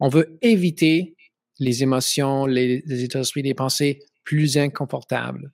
On 0.00 0.08
veut 0.08 0.38
éviter 0.40 1.16
les 1.58 1.82
émotions, 1.82 2.46
les, 2.46 2.82
états 3.02 3.18
d'esprit, 3.18 3.42
les 3.42 3.54
pensées 3.54 3.98
plus 4.22 4.56
inconfortables. 4.56 5.52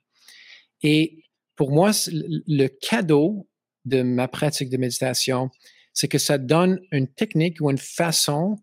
Et 0.83 1.23
pour 1.55 1.71
moi, 1.71 1.91
le 2.11 2.67
cadeau 2.67 3.47
de 3.85 4.03
ma 4.03 4.27
pratique 4.27 4.69
de 4.69 4.77
méditation, 4.77 5.49
c'est 5.93 6.07
que 6.07 6.17
ça 6.17 6.37
donne 6.37 6.79
une 6.91 7.07
technique 7.07 7.59
ou 7.61 7.71
une 7.71 7.77
façon 7.77 8.57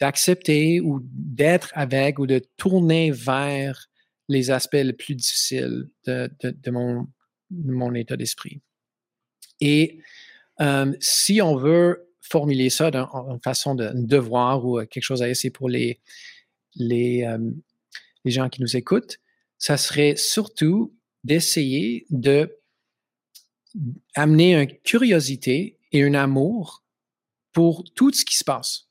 d'accepter 0.00 0.80
ou 0.80 1.00
d'être 1.02 1.70
avec 1.74 2.18
ou 2.18 2.26
de 2.26 2.40
tourner 2.56 3.10
vers 3.10 3.88
les 4.28 4.50
aspects 4.50 4.74
les 4.74 4.92
plus 4.92 5.14
difficiles 5.14 5.88
de, 6.06 6.70
mon, 6.70 7.06
mon, 7.50 7.94
état 7.94 8.16
d'esprit. 8.16 8.62
Et 9.60 10.00
euh, 10.62 10.92
si 11.00 11.42
on 11.42 11.56
veut 11.56 12.08
formuler 12.20 12.70
ça 12.70 12.90
en 13.12 13.38
façon 13.40 13.74
de 13.74 13.90
devoir 13.94 14.64
ou 14.64 14.78
quelque 14.86 15.02
chose 15.02 15.22
à 15.22 15.28
essayer 15.28 15.50
pour 15.50 15.68
les, 15.68 16.00
les, 16.76 17.24
euh, 17.24 17.50
les 18.24 18.30
gens 18.30 18.48
qui 18.48 18.62
nous 18.62 18.76
écoutent, 18.76 19.18
ça 19.58 19.76
serait 19.76 20.14
surtout 20.16 20.94
d'essayer 21.24 22.06
de 22.10 22.58
amener 24.14 24.54
une 24.54 24.66
curiosité 24.66 25.78
et 25.92 26.02
un 26.04 26.14
amour 26.14 26.84
pour 27.52 27.84
tout 27.94 28.12
ce 28.12 28.24
qui 28.24 28.36
se 28.36 28.44
passe. 28.44 28.88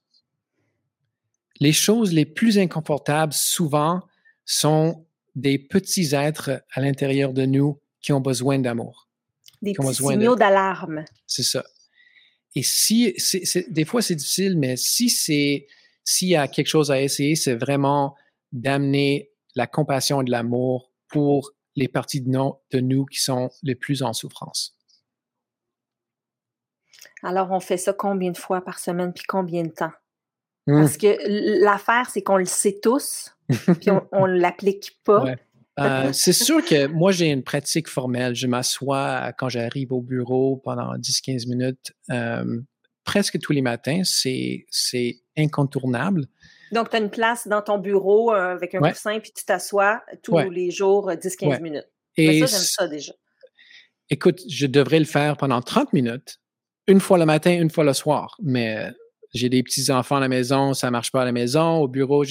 Les 1.60 1.74
choses 1.74 2.14
les 2.14 2.26
plus 2.26 2.58
inconfortables, 2.58 3.34
souvent, 3.34 4.02
sont 4.46 5.06
des 5.36 5.60
petits 5.60 6.16
êtres 6.16 6.64
à 6.72 6.82
l'intérieur 6.82 7.34
de 7.34 7.46
nous 7.46 7.80
qui 8.02 8.12
ont 8.14 8.22
besoin 8.22 8.60
d'amour. 8.60 9.11
Des 9.62 9.74
petits 9.74 9.96
signaux 9.96 10.36
d'alarme. 10.36 11.06
C'est 11.28 11.44
ça. 11.44 11.64
Et 12.56 12.64
si, 12.64 13.16
des 13.70 13.86
fois 13.86 14.02
c'est 14.02 14.16
difficile, 14.16 14.58
mais 14.58 14.76
si 14.76 15.10
c'est, 15.10 15.68
s'il 16.04 16.30
y 16.30 16.36
a 16.36 16.48
quelque 16.48 16.68
chose 16.68 16.92
à 16.92 17.02
essayer, 17.02 17.36
c'est 17.36 17.56
vraiment 17.56 18.16
d'amener 18.52 19.32
la 19.56 19.68
compassion 19.68 20.22
et 20.22 20.26
de 20.26 20.32
l'amour 20.32 20.92
pour 21.08 21.52
les 21.76 21.88
parties 21.88 22.22
de, 22.22 22.30
de 22.30 22.80
nous 22.80 23.06
qui 23.06 23.20
sont 23.20 23.50
les 23.64 23.76
plus 23.76 24.04
en 24.04 24.14
souffrance. 24.14 24.76
Alors, 27.24 27.52
on 27.52 27.60
fait 27.60 27.78
ça 27.78 27.94
combien 27.94 28.32
de 28.32 28.38
fois 28.38 28.62
par 28.62 28.80
semaine, 28.80 29.14
puis 29.14 29.24
combien 29.28 29.64
de 29.64 29.70
temps? 29.70 29.92
Mmh. 30.68 30.82
Parce 30.82 30.98
que 30.98 31.64
l'affaire, 31.64 32.10
c'est 32.10 32.22
qu'on 32.22 32.38
le 32.38 32.46
sait 32.46 32.80
tous, 32.82 33.36
puis 33.80 33.92
on 34.12 34.28
ne 34.28 34.34
l'applique 34.40 35.00
pas. 35.04 35.26
Euh, 35.80 36.12
c'est 36.14 36.34
sûr 36.34 36.64
que 36.64 36.88
moi, 36.88 37.12
j'ai 37.12 37.28
une 37.28 37.44
pratique 37.44 37.88
formelle. 37.88 38.36
Je 38.36 38.48
m'assois 38.48 39.34
quand 39.38 39.50
j'arrive 39.50 39.92
au 39.92 40.02
bureau 40.02 40.58
pendant 40.58 40.96
10-15 40.96 41.48
minutes 41.48 41.94
euh, 42.10 42.62
presque 43.04 43.40
tous 43.40 43.54
les 43.54 43.62
matins. 43.62 44.02
C'est 44.04 44.66
incontournable. 45.38 46.26
Donc, 46.72 46.90
tu 46.90 46.96
as 46.96 47.00
une 47.00 47.10
place 47.10 47.48
dans 47.48 47.62
ton 47.62 47.78
bureau 47.78 48.34
euh, 48.34 48.54
avec 48.54 48.76
un 48.76 48.80
coussin, 48.80 49.20
puis 49.20 49.32
tu 49.36 49.44
t'assois 49.44 50.02
tous 50.24 50.38
les 50.38 50.72
jours 50.72 51.10
10-15 51.10 51.62
minutes. 51.62 51.88
Et 52.18 52.40
ça, 52.40 52.46
j'aime 52.46 52.66
ça 52.66 52.88
déjà. 52.88 53.14
Écoute, 54.10 54.42
je 54.50 54.68
devrais 54.68 55.00
le 55.00 55.06
faire 55.06 55.38
pendant 55.38 55.62
30 55.62 55.94
minutes, 55.94 56.40
une 56.88 57.00
fois 57.00 57.18
le 57.18 57.26
matin, 57.26 57.54
une 57.54 57.70
fois 57.70 57.86
le 57.86 57.94
soir. 57.94 58.36
Mais 58.44 58.92
j'ai 59.34 59.50
des 59.50 59.64
petits-enfants 59.64 60.18
à 60.18 60.20
la 60.20 60.28
maison, 60.28 60.74
ça 60.74 60.92
marche 60.92 61.12
pas 61.12 61.22
à 61.22 61.26
la 61.26 61.32
maison, 61.32 61.78
au 61.78 61.88
bureau, 61.88 62.26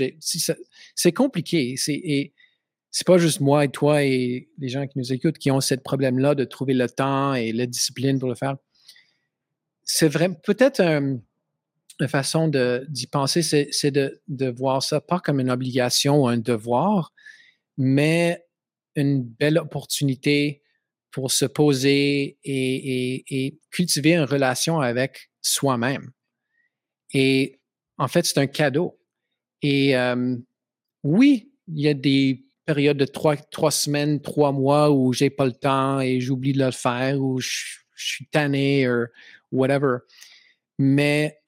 c'est 0.95 1.13
compliqué. 1.13 1.75
Et 1.89 2.35
c'est 2.91 3.07
pas 3.07 3.19
juste 3.19 3.41
moi 3.41 3.65
et 3.65 3.69
toi 3.69 4.03
et 4.03 4.49
les 4.59 4.69
gens 4.69 4.87
qui 4.87 4.99
nous 4.99 5.13
écoutent 5.13 5.39
qui 5.39 5.51
ont 5.51 5.61
ce 5.61 5.75
problème-là 5.75 6.35
de 6.35 6.45
trouver 6.45 6.75
le 6.75 6.89
temps 6.89 7.35
et 7.35 7.53
la 7.53 7.67
discipline 7.67 8.19
pour 8.19 8.29
le 8.29 8.35
faire. 8.35 8.57
C'est 9.85 10.09
vrai, 10.09 10.29
peut-être 10.45 10.81
une 10.81 11.23
façon 12.09 12.49
d'y 12.89 13.07
penser, 13.07 13.43
c'est 13.43 13.91
de, 13.91 14.21
de, 14.29 14.49
voir 14.49 14.83
ça 14.83 15.01
pas 15.01 15.21
comme 15.21 15.41
une 15.41 15.51
obligation 15.51 16.23
ou 16.23 16.29
un 16.29 16.39
devoir, 16.39 17.13
mais 17.77 18.45
une 18.97 19.23
belle 19.23 19.59
opportunité 19.59 20.63
pour 21.11 21.31
se 21.31 21.45
poser 21.45 22.39
et, 22.45 23.47
et, 23.47 23.59
cultiver 23.71 24.15
une 24.15 24.25
relation 24.25 24.81
avec 24.81 25.31
soi-même. 25.43 26.11
Et 27.13 27.61
en 27.99 28.09
fait, 28.09 28.25
c'est 28.25 28.39
un 28.39 28.47
cadeau. 28.47 28.99
Et 29.63 29.97
euh, 29.97 30.37
oui, 31.03 31.53
il 31.69 31.81
y 31.81 31.89
a 31.89 31.95
des 31.95 32.45
période 32.75 32.97
de 32.97 33.05
trois, 33.05 33.37
trois 33.37 33.73
semaines, 33.73 34.21
trois 34.21 34.53
mois 34.53 34.93
où 34.93 35.13
j'ai 35.13 35.29
pas 35.29 35.45
le 35.45 35.53
temps 35.53 36.01
et 36.01 36.21
j'oublie 36.21 36.53
de 36.53 36.65
le 36.65 36.71
faire 36.71 37.21
ou 37.21 37.41
je, 37.41 37.49
suis 37.97 38.27
tanné 38.27 38.89
ou 38.89 39.07
whatever. 39.51 39.99
Mais 40.79 41.39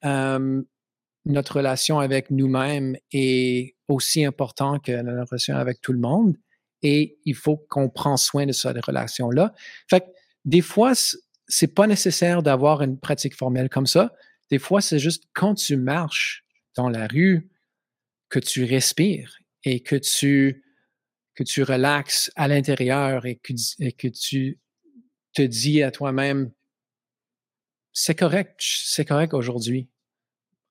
notre 1.25 1.57
relation 1.57 1.99
avec 1.99 2.29
nous-mêmes 2.29 2.97
est 3.13 3.75
aussi 3.87 4.25
importante 4.25 4.83
que 4.83 5.01
notre 5.01 5.31
relation 5.31 5.55
avec 5.55 5.79
tout 5.81 5.93
le 5.93 5.99
monde 5.99 6.35
et 6.81 7.17
il 7.23 7.35
faut 7.35 7.55
qu'on 7.55 7.89
prenne 7.89 8.17
soin 8.17 8.45
de 8.45 8.51
cette 8.51 8.85
relation-là. 8.85 9.53
Fait 9.89 10.03
des 10.43 10.61
fois, 10.61 10.91
c'est 11.47 11.73
pas 11.73 11.87
nécessaire 11.87 12.43
d'avoir 12.43 12.81
une 12.81 12.99
pratique 12.99 13.35
formelle 13.35 13.69
comme 13.69 13.87
ça. 13.87 14.13
Des 14.51 14.59
fois, 14.59 14.81
c'est 14.81 14.99
juste 14.99 15.23
quand 15.33 15.55
tu 15.55 15.77
marches 15.77 16.43
dans 16.75 16.89
la 16.89 17.07
rue, 17.07 17.49
que 18.29 18.39
tu 18.39 18.65
respires 18.65 19.37
et 19.63 19.79
que 19.79 19.95
tu 19.95 20.62
que 21.35 21.43
tu 21.43 21.63
relaxes 21.63 22.31
à 22.35 22.47
l'intérieur 22.47 23.25
et 23.25 23.35
que, 23.35 23.53
que 23.91 24.07
tu 24.07 24.59
te 25.33 25.41
dis 25.41 25.81
à 25.81 25.91
toi-même, 25.91 26.51
c'est 27.91 28.15
correct, 28.15 28.59
c'est 28.59 29.05
correct 29.05 29.33
aujourd'hui. 29.33 29.89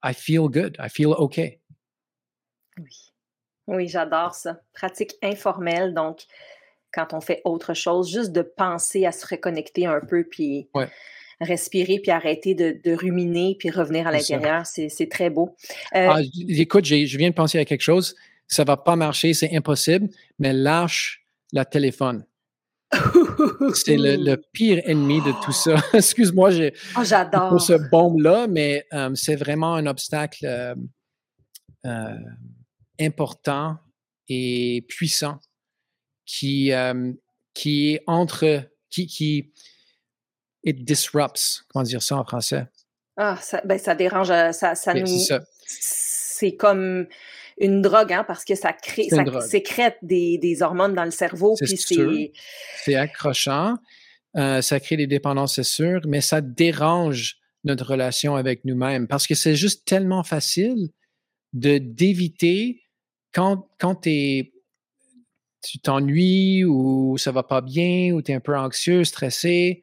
I 0.04 0.12
feel 0.14 0.48
good, 0.48 0.76
I 0.78 0.88
feel 0.88 1.14
okay. 1.16 1.60
Oui, 2.78 3.12
oui 3.66 3.88
j'adore 3.88 4.34
ça. 4.34 4.60
Pratique 4.72 5.14
informelle, 5.22 5.94
donc 5.94 6.22
quand 6.92 7.14
on 7.14 7.20
fait 7.20 7.40
autre 7.44 7.74
chose, 7.74 8.10
juste 8.10 8.32
de 8.32 8.42
penser 8.42 9.06
à 9.06 9.12
se 9.12 9.26
reconnecter 9.26 9.86
un 9.86 10.00
peu, 10.00 10.24
puis 10.24 10.68
respirer, 11.40 11.98
puis 11.98 12.10
arrêter 12.10 12.54
de, 12.54 12.94
ruminer, 12.94 13.56
puis 13.58 13.70
revenir 13.70 14.06
à 14.06 14.12
l'intérieur, 14.12 14.66
c'est 14.66 15.08
très 15.10 15.30
beau. 15.30 15.56
Euh, 15.94 16.08
ah, 16.10 16.20
écoute, 16.48 16.84
je 16.84 17.16
viens 17.16 17.30
de 17.30 17.34
penser 17.34 17.58
à 17.58 17.64
quelque 17.64 17.82
chose 17.82 18.14
ça 18.52 18.64
va 18.64 18.76
pas 18.76 18.96
marcher, 18.96 19.32
c'est 19.32 19.56
impossible, 19.56 20.10
mais 20.38 20.52
lâche 20.52 21.24
la 21.52 21.64
téléphone. 21.64 22.26
c'est 23.74 23.96
le, 23.96 24.36
pire 24.52 24.82
ennemi 24.84 25.22
de 25.22 25.32
tout 25.42 25.52
ça. 25.52 25.76
Excuse-moi, 25.94 26.50
j'ai 26.50 26.74
oh, 26.98 27.02
j'adore 27.02 27.48
pour 27.48 27.62
ce 27.62 27.72
bombe-là, 27.90 28.46
mais 28.48 28.86
euh, 28.92 29.14
c'est 29.14 29.36
vraiment 29.36 29.74
un 29.74 29.86
obstacle 29.86 30.44
euh, 30.44 30.74
euh, 31.86 32.18
important 33.00 33.78
et 34.28 34.84
puissant 34.86 35.38
qui, 36.26 36.72
qui 37.54 37.94
est 37.94 38.02
entre 38.06 38.68
qui, 38.90 39.06
qui 39.06 39.50
it 40.62 40.84
disrupts, 40.84 41.64
comment 41.68 41.84
dire 41.84 42.02
ça 42.02 42.16
en 42.16 42.24
français? 42.24 42.66
Ah, 43.16 43.38
ça, 43.40 43.62
ben, 43.64 43.78
ça 43.78 43.94
dérange, 43.94 44.28
ça, 44.28 44.74
ça 44.74 44.92
nous. 44.92 45.06
C'est 45.64 46.56
comme 46.56 47.06
une 47.58 47.82
drogue, 47.82 48.12
hein, 48.12 48.24
parce 48.26 48.44
que 48.44 48.54
ça 48.54 48.72
crée, 48.72 49.08
ça 49.08 49.24
sécrète 49.40 49.96
des, 50.02 50.38
des, 50.38 50.62
hormones 50.62 50.94
dans 50.94 51.04
le 51.04 51.10
cerveau. 51.10 51.54
C'est 51.56 52.32
c'est 52.84 52.94
accrochant, 52.94 53.76
euh, 54.36 54.62
ça 54.62 54.80
crée 54.80 54.96
des 54.96 55.06
dépendances, 55.06 55.56
c'est 55.56 55.62
sûr, 55.62 56.00
mais 56.06 56.20
ça 56.20 56.40
dérange 56.40 57.36
notre 57.64 57.86
relation 57.86 58.34
avec 58.34 58.64
nous-mêmes 58.64 59.06
parce 59.06 59.26
que 59.26 59.34
c'est 59.34 59.54
juste 59.54 59.86
tellement 59.86 60.24
facile 60.24 60.88
de 61.52 61.78
d'éviter 61.78 62.82
quand, 63.32 63.68
quand 63.78 64.06
es, 64.06 64.52
tu 65.62 65.78
t'ennuies 65.78 66.64
ou 66.64 67.16
ça 67.18 67.32
va 67.32 67.42
pas 67.42 67.60
bien 67.60 68.12
ou 68.12 68.22
tu 68.22 68.32
es 68.32 68.34
un 68.34 68.40
peu 68.40 68.56
anxieux, 68.56 69.04
stressé, 69.04 69.82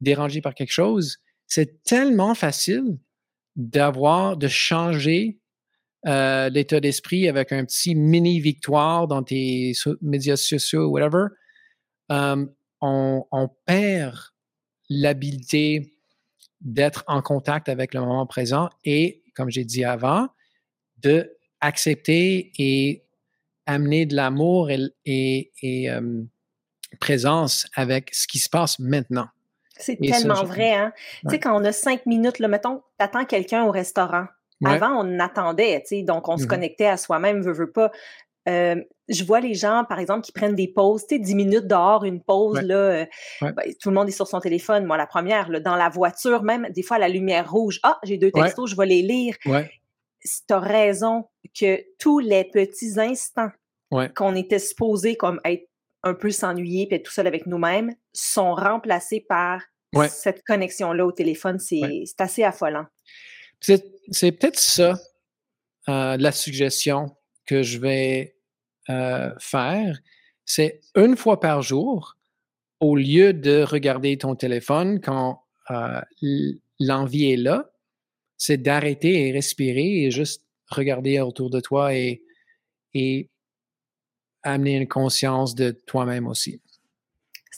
dérangé 0.00 0.40
par 0.40 0.54
quelque 0.54 0.72
chose. 0.72 1.18
C'est 1.46 1.82
tellement 1.82 2.34
facile 2.34 2.98
d'avoir, 3.56 4.36
de 4.36 4.48
changer 4.48 5.39
euh, 6.06 6.48
l'état 6.48 6.80
d'esprit 6.80 7.28
avec 7.28 7.52
un 7.52 7.64
petit 7.64 7.94
mini 7.94 8.40
victoire 8.40 9.06
dans 9.06 9.22
tes 9.22 9.72
médias 10.00 10.36
sociaux, 10.36 10.88
whatever, 10.88 11.26
euh, 12.10 12.46
on, 12.80 13.50
perd 13.66 14.16
l'habilité 14.88 15.92
d'être 16.62 17.04
en 17.06 17.20
contact 17.20 17.68
avec 17.68 17.92
le 17.92 18.00
moment 18.00 18.26
présent 18.26 18.70
et, 18.84 19.22
comme 19.34 19.50
j'ai 19.50 19.64
dit 19.64 19.84
avant, 19.84 20.28
de 20.98 21.36
accepter 21.60 22.52
et 22.58 23.04
amener 23.66 24.06
de 24.06 24.16
l'amour 24.16 24.70
et, 24.70 25.52
euh, 25.64 26.22
présence 26.98 27.66
avec 27.76 28.12
ce 28.14 28.26
qui 28.26 28.38
se 28.38 28.48
passe 28.48 28.78
maintenant. 28.78 29.28
C'est 29.76 29.96
tellement 29.96 30.44
vrai, 30.44 30.74
hein? 30.74 30.92
Tu 31.22 31.30
sais, 31.30 31.40
quand 31.40 31.58
on 31.58 31.64
a 31.64 31.72
cinq 31.72 32.04
minutes, 32.04 32.38
là, 32.38 32.48
mettons, 32.48 32.82
t'attends 32.98 33.24
quelqu'un 33.24 33.64
au 33.64 33.70
restaurant, 33.70 34.26
Avant, 34.64 35.04
on 35.04 35.18
attendait, 35.18 35.80
tu 35.80 35.96
sais, 35.96 36.02
donc 36.02 36.28
on 36.28 36.36
se 36.36 36.44
mmh 36.44 36.48
connectait 36.48 36.86
à 36.86 36.96
soi-même, 36.96 37.40
veut, 37.40 37.52
veut 37.52 37.70
pas. 37.72 37.90
je 38.46 39.24
vois 39.24 39.40
les 39.40 39.54
gens, 39.54 39.84
par 39.88 39.98
exemple, 39.98 40.22
qui 40.22 40.32
prennent 40.32 40.54
des 40.54 40.68
pauses, 40.68 41.06
tu 41.06 41.16
sais, 41.16 41.18
10 41.18 41.34
minutes 41.34 41.66
dehors, 41.66 42.04
une 42.04 42.22
pause, 42.22 42.60
là, 42.60 43.06
ben, 43.40 43.54
tout 43.80 43.88
le 43.90 43.94
monde 43.94 44.08
est 44.08 44.12
sur 44.12 44.26
son 44.26 44.40
téléphone. 44.40 44.84
Moi, 44.84 44.96
la 44.96 45.06
première, 45.06 45.50
dans 45.60 45.76
la 45.76 45.88
voiture, 45.88 46.42
même, 46.42 46.68
des 46.70 46.82
fois, 46.82 46.98
la 46.98 47.08
lumière 47.08 47.50
rouge. 47.50 47.80
Ah, 47.82 47.98
j'ai 48.02 48.18
deux 48.18 48.30
textos, 48.30 48.70
je 48.70 48.76
vais 48.76 48.86
les 48.86 49.02
lire. 49.02 49.36
Tu 49.44 50.54
as 50.54 50.58
raison 50.58 51.24
que 51.58 51.80
tous 51.98 52.18
les 52.18 52.44
petits 52.44 53.00
instants 53.00 53.50
qu'on 54.14 54.34
était 54.34 54.58
supposés 54.58 55.16
comme 55.16 55.40
être 55.44 55.66
un 56.02 56.14
peu 56.14 56.30
s'ennuyer 56.30 56.86
puis 56.86 56.96
être 56.96 57.04
tout 57.04 57.12
seul 57.12 57.26
avec 57.26 57.46
nous-mêmes 57.46 57.94
sont 58.12 58.54
remplacés 58.54 59.24
par 59.28 59.62
cette 60.08 60.42
connexion-là 60.44 61.04
au 61.04 61.12
téléphone. 61.12 61.58
C'est 61.58 62.04
assez 62.18 62.44
affolant. 62.44 62.84
C'est 64.10 64.32
peut-être 64.32 64.58
ça, 64.58 64.98
euh, 65.88 66.16
la 66.16 66.32
suggestion 66.32 67.16
que 67.46 67.62
je 67.62 67.78
vais 67.78 68.36
euh, 68.88 69.32
faire. 69.38 69.98
C'est 70.44 70.80
une 70.96 71.16
fois 71.16 71.40
par 71.40 71.62
jour, 71.62 72.16
au 72.80 72.96
lieu 72.96 73.32
de 73.32 73.62
regarder 73.62 74.16
ton 74.18 74.34
téléphone 74.34 75.00
quand 75.00 75.44
euh, 75.70 76.00
l'envie 76.80 77.32
est 77.32 77.36
là, 77.36 77.70
c'est 78.36 78.56
d'arrêter 78.56 79.28
et 79.28 79.32
respirer 79.32 80.04
et 80.04 80.10
juste 80.10 80.44
regarder 80.68 81.20
autour 81.20 81.50
de 81.50 81.60
toi 81.60 81.94
et, 81.94 82.22
et 82.94 83.30
amener 84.42 84.76
une 84.76 84.88
conscience 84.88 85.54
de 85.54 85.70
toi-même 85.86 86.26
aussi. 86.26 86.60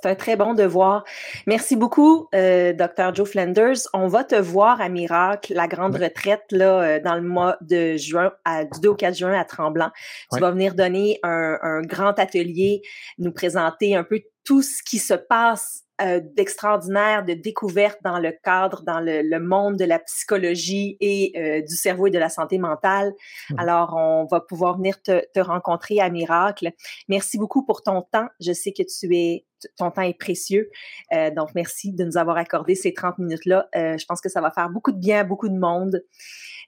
C'est 0.02 0.10
un 0.10 0.14
très 0.16 0.34
bon 0.34 0.54
devoir. 0.54 1.04
Merci 1.46 1.76
beaucoup, 1.76 2.28
euh, 2.34 2.72
Dr. 2.72 3.14
Joe 3.14 3.30
Flanders. 3.30 3.76
On 3.94 4.08
va 4.08 4.24
te 4.24 4.34
voir 4.34 4.80
à 4.80 4.88
Miracle, 4.88 5.54
la 5.54 5.68
grande 5.68 5.94
retraite, 5.94 6.42
là, 6.50 6.82
euh, 6.82 7.00
dans 7.00 7.14
le 7.14 7.22
mois 7.22 7.56
de 7.60 7.96
juin, 7.96 8.32
à, 8.44 8.64
du 8.64 8.80
2 8.80 8.88
au 8.88 8.94
4 8.96 9.16
juin 9.16 9.32
à 9.32 9.44
Tremblant. 9.44 9.90
Tu 10.32 10.40
vas 10.40 10.50
venir 10.50 10.74
donner 10.74 11.20
un, 11.22 11.56
un, 11.62 11.82
grand 11.82 12.18
atelier, 12.18 12.82
nous 13.18 13.30
présenter 13.30 13.94
un 13.94 14.02
peu 14.02 14.20
tout 14.44 14.62
ce 14.62 14.82
qui 14.82 14.98
se 14.98 15.14
passe 15.14 15.81
euh, 16.00 16.20
d'extraordinaire, 16.36 17.22
de 17.22 17.34
découverte 17.34 17.98
dans 18.02 18.18
le 18.18 18.32
cadre, 18.42 18.82
dans 18.82 18.98
le, 18.98 19.38
monde 19.38 19.76
de 19.76 19.84
la 19.84 19.98
psychologie 19.98 20.96
et 21.00 21.32
euh, 21.36 21.60
du 21.60 21.76
cerveau 21.76 22.06
et 22.06 22.10
de 22.10 22.18
la 22.18 22.30
santé 22.30 22.56
mentale. 22.56 23.12
Mmh. 23.50 23.58
Alors, 23.58 23.94
on 23.96 24.24
va 24.24 24.40
pouvoir 24.40 24.78
venir 24.78 25.00
te, 25.02 25.38
rencontrer 25.38 26.00
à 26.00 26.08
Miracle. 26.08 26.72
Merci 27.08 27.38
beaucoup 27.38 27.64
pour 27.64 27.82
ton 27.82 28.02
temps. 28.10 28.26
Je 28.40 28.52
sais 28.52 28.72
que 28.72 28.82
tu 28.82 29.14
es, 29.14 29.44
ton 29.76 29.90
temps 29.90 30.02
est 30.02 30.18
précieux. 30.18 30.70
Euh, 31.12 31.30
donc, 31.30 31.50
merci 31.54 31.92
de 31.92 32.04
nous 32.04 32.16
avoir 32.16 32.38
accordé 32.38 32.74
ces 32.74 32.94
30 32.94 33.18
minutes-là. 33.18 33.68
je 33.74 34.04
pense 34.06 34.22
que 34.22 34.30
ça 34.30 34.40
va 34.40 34.50
faire 34.50 34.70
beaucoup 34.70 34.92
de 34.92 34.98
bien 34.98 35.20
à 35.20 35.24
beaucoup 35.24 35.50
de 35.50 35.58
monde. 35.58 36.02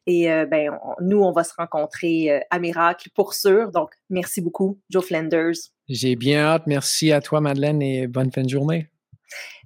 Et 0.07 0.27
ben, 0.51 0.79
nous, 1.01 1.23
on 1.23 1.33
va 1.33 1.45
se 1.45 1.55
rencontrer 1.57 2.43
à 2.51 2.59
Miracle 2.59 3.09
pour 3.15 3.33
sûr. 3.33 3.73
Donc, 3.73 3.91
merci 4.11 4.43
beaucoup, 4.43 4.79
Joe 4.91 5.05
Flanders. 5.05 5.55
J'ai 5.89 6.15
bien 6.15 6.41
hâte. 6.41 6.65
Merci 6.67 7.11
à 7.11 7.23
toi, 7.23 7.41
Madeleine, 7.41 7.81
et 7.81 8.07
bonne 8.07 8.31
fin 8.31 8.43
de 8.43 8.51
journée. 8.51 8.91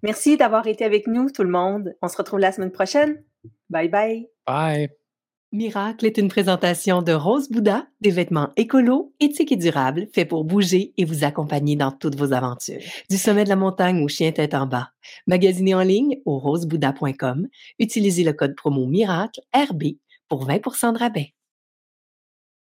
Merci 0.03 0.37
d'avoir 0.37 0.67
été 0.67 0.85
avec 0.85 1.07
nous, 1.07 1.31
tout 1.31 1.43
le 1.43 1.51
monde. 1.51 1.95
On 2.03 2.09
se 2.09 2.17
retrouve 2.17 2.41
la 2.41 2.53
semaine 2.53 2.73
prochaine. 2.73 3.23
Bye 3.71 3.89
bye. 3.89 4.29
Bye. 4.47 4.89
Miracle 5.51 6.05
est 6.05 6.19
une 6.19 6.29
présentation 6.29 7.01
de 7.01 7.13
Rose 7.13 7.49
Bouddha, 7.49 7.87
des 8.03 8.11
vêtements 8.11 8.51
écolos, 8.57 9.15
éthiques 9.19 9.53
et 9.53 9.57
durables, 9.57 10.07
faits 10.13 10.29
pour 10.29 10.45
bouger 10.45 10.93
et 10.99 11.07
vous 11.07 11.25
accompagner 11.25 11.75
dans 11.75 11.91
toutes 11.91 12.17
vos 12.17 12.35
aventures. 12.35 12.83
Du 13.09 13.17
sommet 13.17 13.45
de 13.45 13.49
la 13.49 13.57
montagne 13.57 14.03
au 14.05 14.09
chien 14.09 14.31
tête 14.31 14.53
en 14.53 14.67
bas. 14.67 14.91
Magasinez 15.27 15.75
en 15.75 15.81
ligne 15.81 16.19
au 16.27 16.39
rosebouddha.com. 16.39 17.49
Utilisez 17.79 18.25
le 18.25 18.35
code 18.35 18.57
promo 18.57 18.87
Miracle 18.87 19.41
RB 19.55 19.97
pour 20.29 20.47
20% 20.47 20.93
de 20.93 20.99
rabais. 20.99 21.33